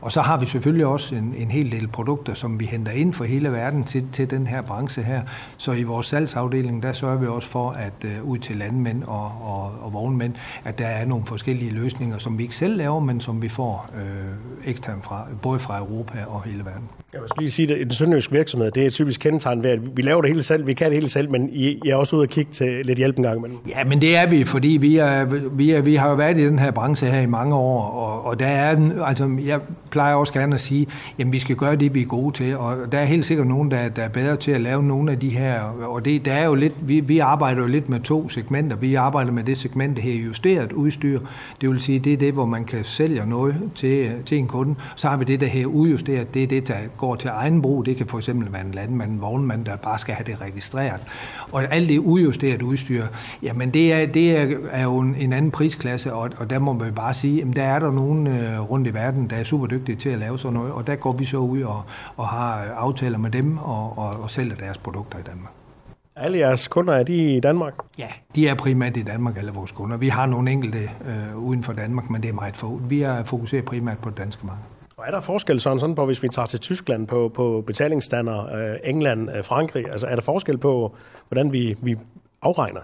Og 0.01 0.13
så 0.13 0.21
har 0.21 0.37
vi 0.37 0.47
selvfølgelig 0.47 0.87
også 0.87 1.15
en, 1.15 1.35
en 1.39 1.51
hel 1.51 1.73
del 1.73 1.89
produkter, 1.89 2.35
som 2.35 2.61
vi 2.61 2.65
henter 2.65 2.93
ind 2.93 3.13
for 3.13 3.25
hele 3.25 3.53
verden 3.53 3.85
til, 3.85 4.05
til 4.13 4.31
den 4.31 4.47
her 4.47 4.63
branche 4.63 5.03
her. 5.03 5.23
Så 5.57 5.73
i 5.73 5.83
vores 5.83 6.07
salgsafdeling, 6.07 6.83
der 6.83 6.93
sørger 6.93 7.17
vi 7.17 7.27
også 7.27 7.49
for, 7.49 7.71
at 7.71 7.93
uh, 8.05 8.31
ud 8.31 8.39
til 8.39 8.57
landmænd 8.57 9.03
og, 9.03 9.25
og, 9.25 9.73
og 9.83 9.93
vognmænd, 9.93 10.35
at 10.65 10.79
der 10.79 10.87
er 10.87 11.07
nogle 11.07 11.27
forskellige 11.27 11.71
løsninger, 11.71 12.19
som 12.19 12.39
vi 12.39 12.43
ikke 12.43 12.55
selv 12.55 12.77
laver, 12.77 13.01
men 13.01 13.21
som 13.21 13.43
vi 13.43 13.49
får 13.49 13.91
øh, 13.97 14.71
eksternt 14.71 15.05
fra, 15.05 15.27
både 15.43 15.59
fra 15.59 15.79
Europa 15.79 16.19
og 16.27 16.43
hele 16.43 16.65
verden. 16.65 16.89
Jeg 17.13 17.21
vil 17.21 17.31
lige 17.39 17.51
sige, 17.51 17.75
at 17.75 17.83
en 17.83 17.91
sønderjysk 17.91 18.33
virksomhed, 18.33 18.71
det 18.71 18.87
er 18.87 18.91
typisk 18.91 19.21
kendetegn 19.21 19.63
ved, 19.63 19.71
at 19.71 19.97
vi 19.97 20.03
laver 20.03 20.21
det 20.21 20.31
hele 20.31 20.43
selv, 20.43 20.67
vi 20.67 20.75
kan 20.75 20.87
det 20.87 20.95
hele 20.95 21.09
selv, 21.09 21.31
men 21.31 21.49
I, 21.53 21.81
I 21.85 21.89
er 21.89 21.97
også 21.97 22.17
ude 22.17 22.23
og 22.23 22.29
kigge 22.29 22.53
til 22.53 22.87
lidt 22.87 22.99
hjælp 22.99 23.17
en 23.17 23.23
gang 23.23 23.39
imellem. 23.39 23.59
Ja, 23.69 23.85
men 23.85 24.01
det 24.01 24.17
er 24.17 24.31
vi, 24.31 24.45
fordi 24.45 24.69
vi, 24.69 24.97
er, 24.97 25.25
vi, 25.53 25.71
er, 25.71 25.81
vi 25.81 25.95
har 25.95 26.09
jo 26.09 26.15
været 26.15 26.39
i 26.39 26.47
den 26.47 26.59
her 26.59 26.71
branche 26.71 27.11
her 27.11 27.21
i 27.21 27.27
mange 27.27 27.55
år, 27.55 27.83
og, 27.83 28.27
og 28.27 28.41
der 28.41 28.47
er, 28.47 28.77
altså, 29.05 29.31
jeg 29.45 29.61
plejer 29.91 30.15
også 30.15 30.33
gerne 30.33 30.55
at 30.55 30.61
sige, 30.61 30.87
jamen 31.19 31.33
vi 31.33 31.39
skal 31.39 31.57
gøre 31.57 31.77
det, 31.77 31.95
vi 31.95 32.03
er 32.03 32.07
gode 32.07 32.35
til, 32.35 32.57
og 32.57 32.93
der 32.93 32.99
er 32.99 33.05
helt 33.05 33.27
sikkert 33.27 33.47
nogen, 33.47 33.71
der, 33.71 33.89
der 33.89 34.03
er 34.03 34.09
bedre 34.09 34.37
til 34.37 34.51
at 34.51 34.61
lave 34.61 34.83
nogle 34.83 35.13
af 35.13 35.19
de 35.19 35.29
her, 35.29 35.61
og 35.63 36.05
det, 36.05 36.25
der 36.25 36.33
er 36.33 36.45
jo 36.45 36.55
lidt, 36.55 36.89
vi, 36.89 37.01
vi 37.01 37.19
arbejder 37.19 37.61
jo 37.61 37.67
lidt 37.67 37.89
med 37.89 38.01
to 38.01 38.29
segmenter. 38.29 38.77
Vi 38.77 38.95
arbejder 38.95 39.33
med 39.33 39.45
det 39.45 39.59
segment, 39.59 39.97
der 39.97 40.03
her 40.03 40.15
justeret 40.15 40.73
udstyr, 40.73 41.21
det 41.61 41.71
vil 41.71 41.81
sige, 41.81 41.99
det 41.99 42.13
er 42.13 42.17
det, 42.17 42.33
hvor 42.33 42.47
man 42.47 42.65
kan 42.65 42.85
sælge 42.85 43.27
noget 43.27 43.57
til, 43.75 44.13
til 44.27 44.39
en 44.39 44.47
kunde. 44.47 44.75
Så 44.97 45.09
har 45.09 45.17
vi 45.17 45.25
det, 45.25 45.41
der 45.41 45.47
her 45.47 45.67
udjusteret, 45.67 46.35
det 46.35 46.43
er 46.43 46.47
det, 46.47 46.69
der 46.69 46.75
går 46.97 47.15
til 47.15 47.31
egen 47.35 47.63
brug. 47.63 47.87
Det 47.87 47.97
kan 47.97 48.07
for 48.07 48.19
eksempel 48.19 48.53
være 48.53 48.63
en 48.67 48.73
landmand, 48.73 49.11
en 49.11 49.21
vognmand, 49.21 49.65
der 49.65 49.77
bare 49.77 49.99
skal 49.99 50.15
have 50.15 50.25
det 50.27 50.41
registreret. 50.41 51.01
Og 51.53 51.75
alt 51.75 51.89
det 51.89 51.99
udjusteret 51.99 52.63
udstyr, 52.63 53.05
jamen 53.43 53.71
det 53.71 53.93
er, 53.93 54.07
det 54.07 54.37
er, 54.37 54.47
er 54.71 54.83
jo 54.83 54.99
en, 54.99 55.15
en 55.19 55.33
anden 55.33 55.51
prisklasse, 55.51 56.13
og, 56.13 56.31
og 56.37 56.51
der 56.51 56.59
må 56.59 56.73
man 56.73 56.93
bare 56.93 57.15
sige, 57.15 57.43
at 57.43 57.57
der 57.57 57.63
er 57.63 57.79
der 57.79 57.93
nogen 57.93 58.27
øh, 58.27 58.71
rundt 58.71 58.87
i 58.87 58.95
verden, 58.95 59.31
der 59.31 59.37
er 59.37 59.45
super 59.45 59.67
dygtige 59.79 59.97
til 59.97 60.09
at 60.09 60.19
lave 60.19 60.39
sådan 60.39 60.55
noget, 60.55 60.73
og 60.73 60.87
der 60.87 60.97
går 60.97 61.13
vi 61.13 61.25
så 61.25 61.37
ud 61.39 61.63
og, 61.63 61.83
og 62.17 62.29
har 62.29 62.65
aftaler 62.77 63.19
med 63.19 63.31
dem 63.31 63.59
og, 63.59 63.99
og, 63.99 64.15
og 64.23 64.31
sælger 64.31 64.57
deres 64.57 64.79
produkter 64.79 65.19
i 65.19 65.23
Danmark. 65.23 65.53
Alle 66.17 66.39
jeres 66.39 66.69
kunder, 66.69 66.95
er 66.95 67.03
de 67.03 67.37
i 67.37 67.41
Danmark? 67.41 67.75
Ja, 67.99 68.09
de 68.35 68.49
er 68.49 68.55
primært 68.55 68.97
i 68.97 69.03
Danmark, 69.03 69.37
alle 69.37 69.53
vores 69.53 69.73
kunder. 69.73 69.97
Vi 69.97 70.09
har 70.09 70.27
nogle 70.27 70.51
enkelte 70.51 70.79
øh, 70.79 71.37
uden 71.37 71.63
for 71.63 71.73
Danmark, 71.73 72.11
men 72.11 72.23
det 72.23 72.29
er 72.29 72.33
meget 72.33 72.57
få. 72.57 72.81
Vi 72.89 73.03
er 73.03 73.25
fokuseret 73.25 73.65
primært 73.65 73.99
på 73.99 74.11
det 74.11 74.19
danske 74.19 74.47
marked. 74.47 74.63
Og 74.97 75.05
er 75.07 75.11
der 75.11 75.21
forskel 75.21 75.61
sådan, 75.61 75.81
sådan 75.81 75.95
på, 75.95 76.07
hvis 76.07 76.23
vi 76.23 76.29
tager 76.29 76.47
til 76.47 76.61
Tyskland 76.61 77.07
på, 77.07 77.31
på 77.35 77.65
betalingsstander, 77.67 78.55
øh, 78.55 78.77
England, 78.85 79.31
øh, 79.37 79.45
Frankrig? 79.45 79.91
Altså 79.91 80.07
er 80.07 80.15
der 80.15 80.23
forskel 80.23 80.59
på, 80.59 80.95
hvordan 81.29 81.53
vi, 81.53 81.77
vi 81.83 81.97
afregner? 82.43 82.81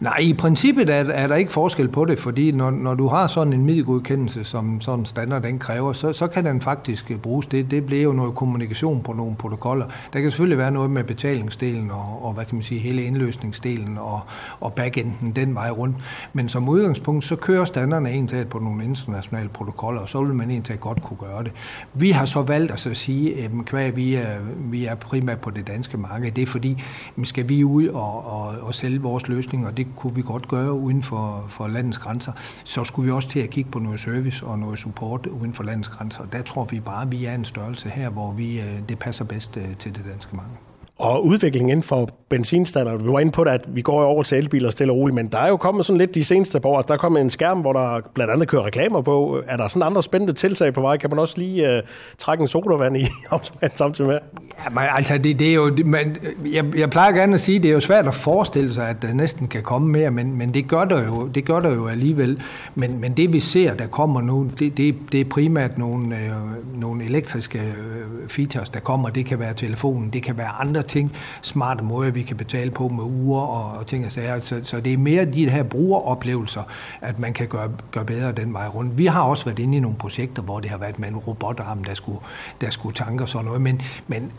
Nej, 0.00 0.16
i 0.20 0.32
princippet 0.32 0.90
er, 0.90 1.04
er 1.04 1.26
der 1.26 1.34
ikke 1.34 1.52
forskel 1.52 1.88
på 1.88 2.04
det, 2.04 2.18
fordi 2.18 2.52
når, 2.52 2.70
når 2.70 2.94
du 2.94 3.06
har 3.06 3.26
sådan 3.26 3.52
en 3.52 3.66
middelgodkendelse, 3.66 4.44
som 4.44 4.80
sådan 4.80 5.04
standard 5.04 5.42
den 5.42 5.58
kræver, 5.58 5.92
så, 5.92 6.12
så 6.12 6.26
kan 6.26 6.44
den 6.44 6.60
faktisk 6.60 7.12
bruges. 7.22 7.46
Det, 7.46 7.70
det 7.70 7.86
bliver 7.86 8.02
jo 8.02 8.12
noget 8.12 8.34
kommunikation 8.34 9.02
på 9.02 9.12
nogle 9.12 9.36
protokoller. 9.36 9.86
Der 10.12 10.20
kan 10.20 10.30
selvfølgelig 10.30 10.58
være 10.58 10.70
noget 10.70 10.90
med 10.90 11.04
betalingsdelen 11.04 11.90
og, 11.90 12.24
og 12.24 12.32
hvad 12.32 12.44
kan 12.44 12.54
man 12.54 12.62
sige, 12.62 12.80
hele 12.80 13.02
indløsningsdelen 13.02 13.98
og, 13.98 14.20
og 14.60 14.72
backenden 14.72 15.32
den 15.36 15.54
vej 15.54 15.70
rundt. 15.70 15.96
Men 16.32 16.48
som 16.48 16.68
udgangspunkt, 16.68 17.24
så 17.24 17.36
kører 17.36 17.64
standarderne 17.64 18.08
egentlig 18.08 18.48
på 18.48 18.58
nogle 18.58 18.84
internationale 18.84 19.48
protokoller, 19.48 20.00
og 20.00 20.08
så 20.08 20.22
vil 20.22 20.34
man 20.34 20.50
egentlig 20.50 20.80
godt 20.80 21.02
kunne 21.02 21.16
gøre 21.20 21.44
det. 21.44 21.52
Vi 21.94 22.10
har 22.10 22.24
så 22.24 22.42
valgt 22.42 22.72
at 22.72 22.80
så 22.80 22.94
sige, 22.94 23.44
at 23.44 23.50
vi 23.96 24.14
er, 24.14 24.36
vi 24.58 24.84
er 24.84 24.94
primært 24.94 25.38
på 25.38 25.50
det 25.50 25.66
danske 25.66 25.96
marked, 25.96 26.32
det 26.32 26.42
er 26.42 26.46
fordi, 26.46 26.82
skal 27.24 27.48
vi 27.48 27.64
ud 27.64 27.86
og, 27.86 28.26
og, 28.26 28.54
og 28.62 28.74
sælge 28.74 29.00
vores 29.00 29.28
løsning 29.28 29.61
og 29.64 29.76
det 29.76 29.86
kunne 29.96 30.14
vi 30.14 30.22
godt 30.22 30.48
gøre 30.48 30.72
uden 30.72 31.02
for, 31.02 31.46
for 31.48 31.68
landets 31.68 31.98
grænser, 31.98 32.32
så 32.64 32.84
skulle 32.84 33.06
vi 33.06 33.12
også 33.12 33.28
til 33.28 33.40
at 33.40 33.50
kigge 33.50 33.70
på 33.70 33.78
noget 33.78 34.00
service 34.00 34.46
og 34.46 34.58
noget 34.58 34.78
support 34.78 35.26
uden 35.26 35.54
for 35.54 35.62
landets 35.62 35.88
grænser. 35.88 36.24
Der 36.24 36.42
tror 36.42 36.64
vi 36.64 36.80
bare, 36.80 37.02
at 37.02 37.12
vi 37.12 37.24
er 37.24 37.34
en 37.34 37.44
størrelse 37.44 37.88
her, 37.88 38.08
hvor 38.08 38.32
vi, 38.32 38.60
øh, 38.60 38.88
det 38.88 38.98
passer 38.98 39.24
bedst 39.24 39.56
øh, 39.56 39.76
til 39.76 39.94
det 39.94 40.04
danske 40.12 40.36
marked. 40.36 40.56
Og 40.98 41.26
udviklingen 41.26 41.70
inden 41.70 41.82
for 41.82 42.08
benzinstandard, 42.32 43.02
vi 43.02 43.08
var 43.08 43.18
inde 43.18 43.32
på 43.32 43.44
det, 43.44 43.50
at 43.50 43.64
vi 43.66 43.82
går 43.82 44.04
over 44.04 44.22
til 44.22 44.38
elbiler 44.38 44.70
stille 44.70 44.92
og 44.92 44.96
roligt, 44.96 45.14
men 45.14 45.26
der 45.26 45.38
er 45.38 45.48
jo 45.48 45.56
kommet 45.56 45.86
sådan 45.86 45.98
lidt 45.98 46.14
de 46.14 46.24
seneste 46.24 46.60
par 46.60 46.68
år, 46.68 46.82
der 46.82 46.94
er 46.94 46.98
kommet 46.98 47.20
en 47.20 47.30
skærm, 47.30 47.60
hvor 47.60 47.72
der 47.72 48.00
blandt 48.14 48.32
andet 48.32 48.48
kører 48.48 48.66
reklamer 48.66 49.02
på. 49.02 49.42
Er 49.46 49.56
der 49.56 49.68
sådan 49.68 49.82
andre 49.82 50.02
spændende 50.02 50.32
tiltag 50.32 50.74
på 50.74 50.80
vej? 50.80 50.96
Kan 50.96 51.10
man 51.10 51.18
også 51.18 51.38
lige 51.38 51.76
uh, 51.76 51.82
trække 52.18 52.42
en 52.42 52.48
sodavand 52.48 52.96
i 52.96 53.06
samtidig 53.74 54.10
med? 54.10 54.18
Ja, 54.64 54.70
men 54.70 54.82
altså, 54.90 55.18
det, 55.18 55.38
det 55.38 55.48
er 55.48 55.54
jo, 55.54 55.76
man, 55.84 56.16
jeg, 56.52 56.64
jeg 56.76 56.90
plejer 56.90 57.12
gerne 57.12 57.34
at 57.34 57.40
sige, 57.40 57.58
det 57.58 57.68
er 57.68 57.72
jo 57.72 57.80
svært 57.80 58.06
at 58.06 58.14
forestille 58.14 58.72
sig, 58.72 58.88
at 58.88 59.02
der 59.02 59.14
næsten 59.14 59.48
kan 59.48 59.62
komme 59.62 59.88
mere, 59.88 60.10
men, 60.10 60.36
men 60.36 60.54
det, 60.54 60.68
gør 60.68 60.84
der 60.84 61.04
jo, 61.04 61.26
det 61.26 61.44
gør 61.44 61.60
der 61.60 61.70
jo 61.70 61.88
alligevel. 61.88 62.42
Men, 62.74 63.00
men 63.00 63.12
det 63.12 63.32
vi 63.32 63.40
ser, 63.40 63.74
der 63.74 63.86
kommer 63.86 64.20
nu, 64.20 64.50
det, 64.58 64.76
det, 64.76 64.94
det 65.12 65.20
er 65.20 65.24
primært 65.24 65.78
nogle, 65.78 66.16
øh, 66.16 66.80
nogle 66.80 67.04
elektriske 67.04 67.58
øh, 67.58 68.28
features, 68.28 68.68
der 68.68 68.80
kommer. 68.80 69.10
Det 69.10 69.26
kan 69.26 69.38
være 69.38 69.54
telefonen, 69.54 70.10
det 70.10 70.22
kan 70.22 70.38
være 70.38 70.48
andre 70.60 70.82
ting, 70.82 71.12
smarte 71.42 71.84
måder, 71.84 72.10
vi 72.10 72.21
kan 72.22 72.36
betale 72.36 72.70
på 72.70 72.88
med 72.88 73.04
uger 73.04 73.40
og, 73.40 73.78
og 73.78 73.86
ting 73.86 74.06
og 74.06 74.12
sager. 74.12 74.40
Så, 74.40 74.60
så 74.62 74.80
det 74.80 74.92
er 74.92 74.98
mere 74.98 75.24
de 75.24 75.50
her 75.50 75.62
brugeroplevelser, 75.62 76.62
at 77.00 77.18
man 77.18 77.32
kan 77.32 77.48
gøre, 77.48 77.70
gøre 77.90 78.04
bedre 78.04 78.32
den 78.32 78.52
vej 78.52 78.68
rundt. 78.68 78.98
Vi 78.98 79.06
har 79.06 79.22
også 79.22 79.44
været 79.44 79.58
inde 79.58 79.76
i 79.76 79.80
nogle 79.80 79.96
projekter, 79.96 80.42
hvor 80.42 80.60
det 80.60 80.70
har 80.70 80.78
været 80.78 80.98
med 80.98 81.08
en 81.08 81.16
robotarm, 81.16 81.84
der 81.84 81.94
skulle, 81.94 82.18
der 82.60 82.70
skulle 82.70 82.94
tanke 82.94 83.24
og 83.24 83.28
sådan 83.28 83.44
noget, 83.44 83.60
men, 83.60 83.82
men 84.06 84.32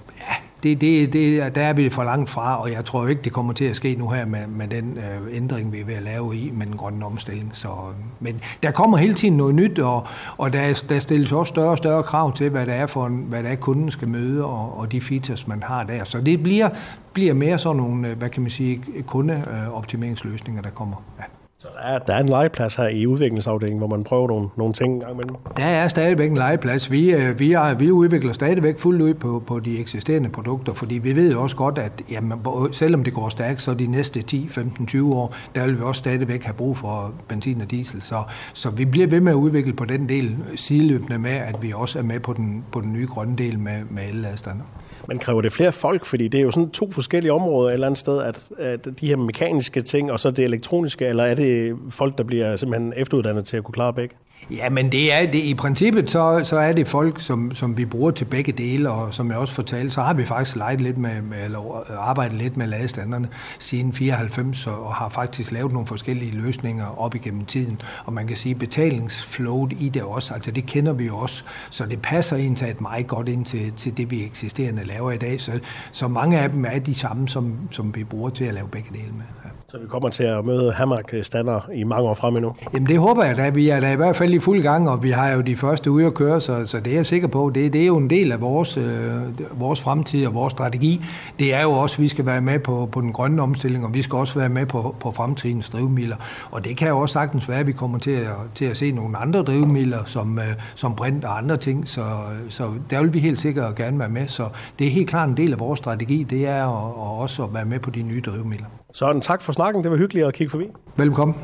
det, 0.63 0.81
det, 0.81 1.13
det, 1.13 1.55
der 1.55 1.61
er 1.61 1.73
vi 1.73 1.89
for 1.89 2.03
langt 2.03 2.29
fra, 2.29 2.61
og 2.61 2.71
jeg 2.71 2.85
tror 2.85 3.07
ikke, 3.07 3.21
det 3.21 3.33
kommer 3.33 3.53
til 3.53 3.65
at 3.65 3.75
ske 3.75 3.95
nu 3.95 4.09
her 4.09 4.25
med, 4.25 4.47
med 4.47 4.67
den 4.67 4.97
øh, 4.97 5.35
ændring, 5.35 5.73
vi 5.73 5.79
er 5.79 5.85
ved 5.85 5.93
at 5.93 6.03
lave 6.03 6.35
i 6.35 6.51
med 6.53 6.65
den 6.65 6.77
grønne 6.77 7.05
omstilling. 7.05 7.49
Så, 7.53 7.67
øh, 7.67 7.95
men 8.19 8.41
der 8.63 8.71
kommer 8.71 8.97
hele 8.97 9.13
tiden 9.13 9.37
noget 9.37 9.55
nyt, 9.55 9.79
og, 9.79 10.07
og 10.37 10.53
der, 10.53 10.83
der 10.89 10.99
stilles 10.99 11.31
også 11.31 11.49
større 11.49 11.69
og 11.69 11.77
større 11.77 12.03
krav 12.03 12.33
til, 12.33 12.49
hvad 12.49 12.65
det 12.65 12.73
er, 12.73 12.85
for 12.85 13.05
en, 13.07 13.25
hvad 13.29 13.43
det 13.43 13.51
er 13.51 13.55
kunden 13.55 13.91
skal 13.91 14.07
møde, 14.07 14.45
og, 14.45 14.79
og 14.79 14.91
de 14.91 15.01
features, 15.01 15.47
man 15.47 15.63
har 15.63 15.83
der. 15.83 16.03
Så 16.03 16.21
det 16.21 16.43
bliver, 16.43 16.69
bliver 17.13 17.33
mere 17.33 17.57
sådan 17.57 17.77
nogle, 17.77 18.07
øh, 18.07 18.17
hvad 18.17 18.29
kan 18.29 18.41
man 18.41 18.51
sige, 18.51 18.81
kundeoptimeringsløsninger, 19.07 20.61
der 20.61 20.69
kommer. 20.69 21.03
Ja. 21.19 21.42
Så 21.63 21.69
der 21.77 21.81
er, 21.81 21.99
der 21.99 22.13
er 22.13 22.19
en 22.19 22.29
legeplads 22.29 22.75
her 22.75 22.87
i 22.87 23.05
udviklingsafdelingen, 23.07 23.77
hvor 23.77 23.87
man 23.87 24.03
prøver 24.03 24.27
nogle, 24.27 24.49
nogle 24.55 24.73
ting 24.73 24.93
en 24.93 24.99
gang 24.99 25.11
imellem? 25.11 25.35
Der 25.57 25.63
er 25.63 25.87
stadigvæk 25.87 26.29
en 26.31 26.37
legeplads. 26.37 26.91
Vi, 26.91 27.13
øh, 27.13 27.39
vi, 27.39 27.51
er, 27.51 27.73
vi 27.73 27.91
udvikler 27.91 28.33
stadigvæk 28.33 28.79
fuldt 28.79 29.01
ud 29.01 29.13
på, 29.13 29.43
på 29.47 29.59
de 29.59 29.79
eksisterende 29.79 30.29
produkter, 30.29 30.73
fordi 30.73 30.95
vi 30.95 31.15
ved 31.15 31.35
også 31.35 31.55
godt, 31.55 31.77
at 31.77 31.91
jamen, 32.11 32.39
selvom 32.71 33.03
det 33.03 33.13
går 33.13 33.29
stærkt, 33.29 33.61
så 33.61 33.73
de 33.73 33.87
næste 33.87 34.21
10, 34.21 34.47
15, 34.47 34.87
20 34.87 35.15
år, 35.15 35.35
der 35.55 35.65
vil 35.65 35.77
vi 35.79 35.83
også 35.83 35.99
stadigvæk 35.99 36.43
have 36.43 36.53
brug 36.53 36.77
for 36.77 37.13
benzin 37.27 37.61
og 37.61 37.71
diesel. 37.71 38.01
Så, 38.01 38.23
så 38.53 38.69
vi 38.69 38.85
bliver 38.85 39.07
ved 39.07 39.19
med 39.19 39.31
at 39.31 39.35
udvikle 39.35 39.73
på 39.73 39.85
den 39.85 40.09
del 40.09 40.35
sideløbende 40.55 41.19
med, 41.19 41.31
at 41.31 41.55
vi 41.61 41.73
også 41.75 41.99
er 41.99 42.03
med 42.03 42.19
på 42.19 42.33
den, 42.33 42.63
på 42.71 42.81
den 42.81 42.93
nye 42.93 43.07
grønne 43.07 43.35
del 43.37 43.59
med, 43.59 43.81
med 43.89 44.03
elladestander. 44.09 44.65
Men 45.07 45.19
kræver 45.19 45.41
det 45.41 45.53
flere 45.53 45.71
folk? 45.71 46.05
Fordi 46.05 46.27
det 46.27 46.39
er 46.39 46.43
jo 46.43 46.51
sådan 46.51 46.69
to 46.69 46.91
forskellige 46.91 47.33
områder 47.33 47.69
et 47.69 47.73
eller 47.73 47.87
andet 47.87 47.99
sted, 47.99 48.21
at, 48.21 48.49
at 48.59 48.87
de 49.01 49.07
her 49.07 49.15
mekaniske 49.15 49.81
ting, 49.81 50.11
og 50.11 50.19
så 50.19 50.31
det 50.31 50.45
elektroniske, 50.45 51.05
eller 51.05 51.23
er 51.23 51.35
det 51.35 51.52
folk, 51.89 52.17
der 52.17 52.23
bliver 52.23 52.55
simpelthen 52.55 52.93
efteruddannet 52.97 53.45
til 53.45 53.57
at 53.57 53.63
kunne 53.63 53.73
klare 53.73 53.93
begge? 53.93 54.15
Ja, 54.51 54.69
men 54.69 54.91
det 54.91 55.13
er 55.13 55.25
det, 55.25 55.39
i 55.39 55.53
princippet, 55.53 56.11
så, 56.11 56.41
så 56.43 56.57
er 56.57 56.73
det 56.73 56.87
folk, 56.87 57.21
som, 57.21 57.55
som 57.55 57.77
vi 57.77 57.85
bruger 57.85 58.11
til 58.11 58.25
begge 58.25 58.51
dele, 58.51 58.89
og 58.91 59.13
som 59.13 59.29
jeg 59.29 59.37
også 59.37 59.53
fortalte, 59.53 59.91
så 59.91 60.01
har 60.01 60.13
vi 60.13 60.25
faktisk 60.25 60.55
leget 60.57 60.81
lidt 60.81 60.97
med, 60.97 61.21
med 61.21 61.43
eller 61.43 61.83
arbejdet 61.99 62.37
lidt 62.37 62.57
med 62.57 62.67
ladestanderne 62.67 63.29
siden 63.59 63.93
94, 63.93 64.67
og 64.67 64.93
har 64.93 65.09
faktisk 65.09 65.51
lavet 65.51 65.71
nogle 65.71 65.87
forskellige 65.87 66.31
løsninger 66.31 67.01
op 67.01 67.15
igennem 67.15 67.45
tiden. 67.45 67.81
Og 68.05 68.13
man 68.13 68.27
kan 68.27 68.37
sige, 68.37 68.55
betalingsflowet 68.55 69.73
i 69.79 69.89
det 69.89 70.03
også, 70.03 70.33
altså 70.33 70.51
det 70.51 70.65
kender 70.65 70.93
vi 70.93 71.05
jo 71.05 71.17
også, 71.17 71.43
så 71.69 71.85
det 71.85 72.01
passer 72.01 72.37
egentlig 72.37 72.75
meget 72.79 73.07
godt 73.07 73.29
ind 73.29 73.45
til, 73.45 73.73
til 73.77 73.97
det, 73.97 74.11
vi 74.11 74.25
eksisterende 74.25 74.83
laver 74.83 75.11
i 75.11 75.17
dag. 75.17 75.41
Så, 75.41 75.59
så 75.91 76.07
mange 76.07 76.39
af 76.39 76.49
dem 76.49 76.65
er 76.65 76.79
de 76.79 76.95
samme, 76.95 77.29
som, 77.29 77.57
som 77.71 77.95
vi 77.95 78.03
bruger 78.03 78.29
til 78.29 78.45
at 78.45 78.53
lave 78.53 78.67
begge 78.67 78.89
dele 78.91 79.11
med. 79.11 79.25
Ja. 79.45 79.49
Så 79.73 79.79
vi 79.79 79.87
kommer 79.87 80.09
til 80.09 80.23
at 80.23 80.45
møde 80.45 80.71
Hammark 80.71 81.13
øh, 81.13 81.23
stander 81.23 81.69
i 81.73 81.83
mange 81.83 82.09
år 82.09 82.13
frem 82.13 82.35
endnu? 82.35 82.53
Jamen 82.73 82.87
det 82.87 82.99
håber 82.99 83.23
jeg 83.23 83.37
da. 83.37 83.49
Vi 83.49 83.69
er 83.69 83.79
da 83.79 83.91
i 83.91 83.95
hvert 83.95 84.15
fald 84.15 84.33
i 84.33 84.39
fuld 84.39 84.61
gang, 84.61 84.89
og 84.89 85.03
vi 85.03 85.11
har 85.11 85.31
jo 85.31 85.41
de 85.41 85.55
første 85.55 85.91
ude 85.91 86.05
at 86.05 86.13
køre, 86.13 86.41
så, 86.41 86.65
så 86.65 86.79
det 86.79 86.91
er 86.91 86.95
jeg 86.95 87.05
sikker 87.05 87.27
på. 87.27 87.51
Det, 87.55 87.73
det 87.73 87.81
er 87.81 87.85
jo 87.85 87.97
en 87.97 88.09
del 88.09 88.31
af 88.31 88.41
vores, 88.41 88.77
øh, 88.77 89.59
vores 89.59 89.81
fremtid 89.81 90.27
og 90.27 90.33
vores 90.33 90.51
strategi. 90.51 91.01
Det 91.39 91.53
er 91.53 91.61
jo 91.61 91.71
også, 91.71 91.95
at 91.95 92.01
vi 92.01 92.07
skal 92.07 92.25
være 92.25 92.41
med 92.41 92.59
på, 92.59 92.89
på 92.91 93.01
den 93.01 93.13
grønne 93.13 93.41
omstilling, 93.41 93.85
og 93.85 93.93
vi 93.93 94.01
skal 94.01 94.17
også 94.17 94.39
være 94.39 94.49
med 94.49 94.65
på, 94.65 94.95
på 94.99 95.11
fremtidens 95.11 95.69
drivmidler. 95.69 96.15
Og 96.51 96.65
det 96.65 96.77
kan 96.77 96.87
jo 96.87 96.99
også 96.99 97.13
sagtens 97.13 97.49
være, 97.49 97.59
at 97.59 97.67
vi 97.67 97.71
kommer 97.71 97.99
til 97.99 98.11
at, 98.11 98.35
til 98.55 98.65
at 98.65 98.77
se 98.77 98.91
nogle 98.91 99.17
andre 99.17 99.39
drivmidler, 99.43 100.03
som, 100.05 100.39
øh, 100.39 100.45
som 100.75 100.95
brint 100.95 101.25
og 101.25 101.37
andre 101.37 101.57
ting. 101.57 101.87
Så, 101.87 102.05
så 102.49 102.71
der 102.89 103.01
vil 103.01 103.13
vi 103.13 103.19
helt 103.19 103.39
sikkert 103.39 103.75
gerne 103.75 103.99
være 103.99 104.09
med. 104.09 104.27
Så 104.27 104.47
det 104.79 104.87
er 104.87 104.91
helt 104.91 105.09
klart 105.09 105.29
en 105.29 105.37
del 105.37 105.53
af 105.53 105.59
vores 105.59 105.77
strategi, 105.77 106.23
det 106.23 106.47
er 106.47 106.63
at, 106.63 106.89
at 106.89 107.21
også 107.21 107.43
at 107.43 107.53
være 107.53 107.65
med 107.65 107.79
på 107.79 107.89
de 107.89 108.01
nye 108.01 108.21
drivmidler. 108.21 108.82
Så 108.93 109.19
tak 109.21 109.41
for 109.41 109.53
snakken. 109.53 109.83
Det 109.83 109.91
var 109.91 109.97
hyggeligt 109.97 110.27
at 110.27 110.33
kigge 110.33 110.51
forbi. 110.51 110.65
Velkommen. 110.95 111.35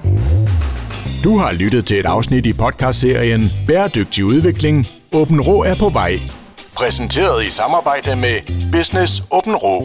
Du 1.23 1.37
har 1.37 1.53
lyttet 1.59 1.85
til 1.85 1.99
et 1.99 2.05
afsnit 2.05 2.45
i 2.45 2.53
podcastserien 2.53 3.51
Bæredygtig 3.67 4.25
udvikling. 4.25 4.87
Åben 5.13 5.41
Rå 5.41 5.63
er 5.63 5.75
på 5.79 5.89
vej. 5.89 6.11
Præsenteret 6.77 7.45
i 7.45 7.49
samarbejde 7.49 8.15
med 8.15 8.35
Business 8.71 9.23
Åben 9.31 9.55
Rå. 9.55 9.83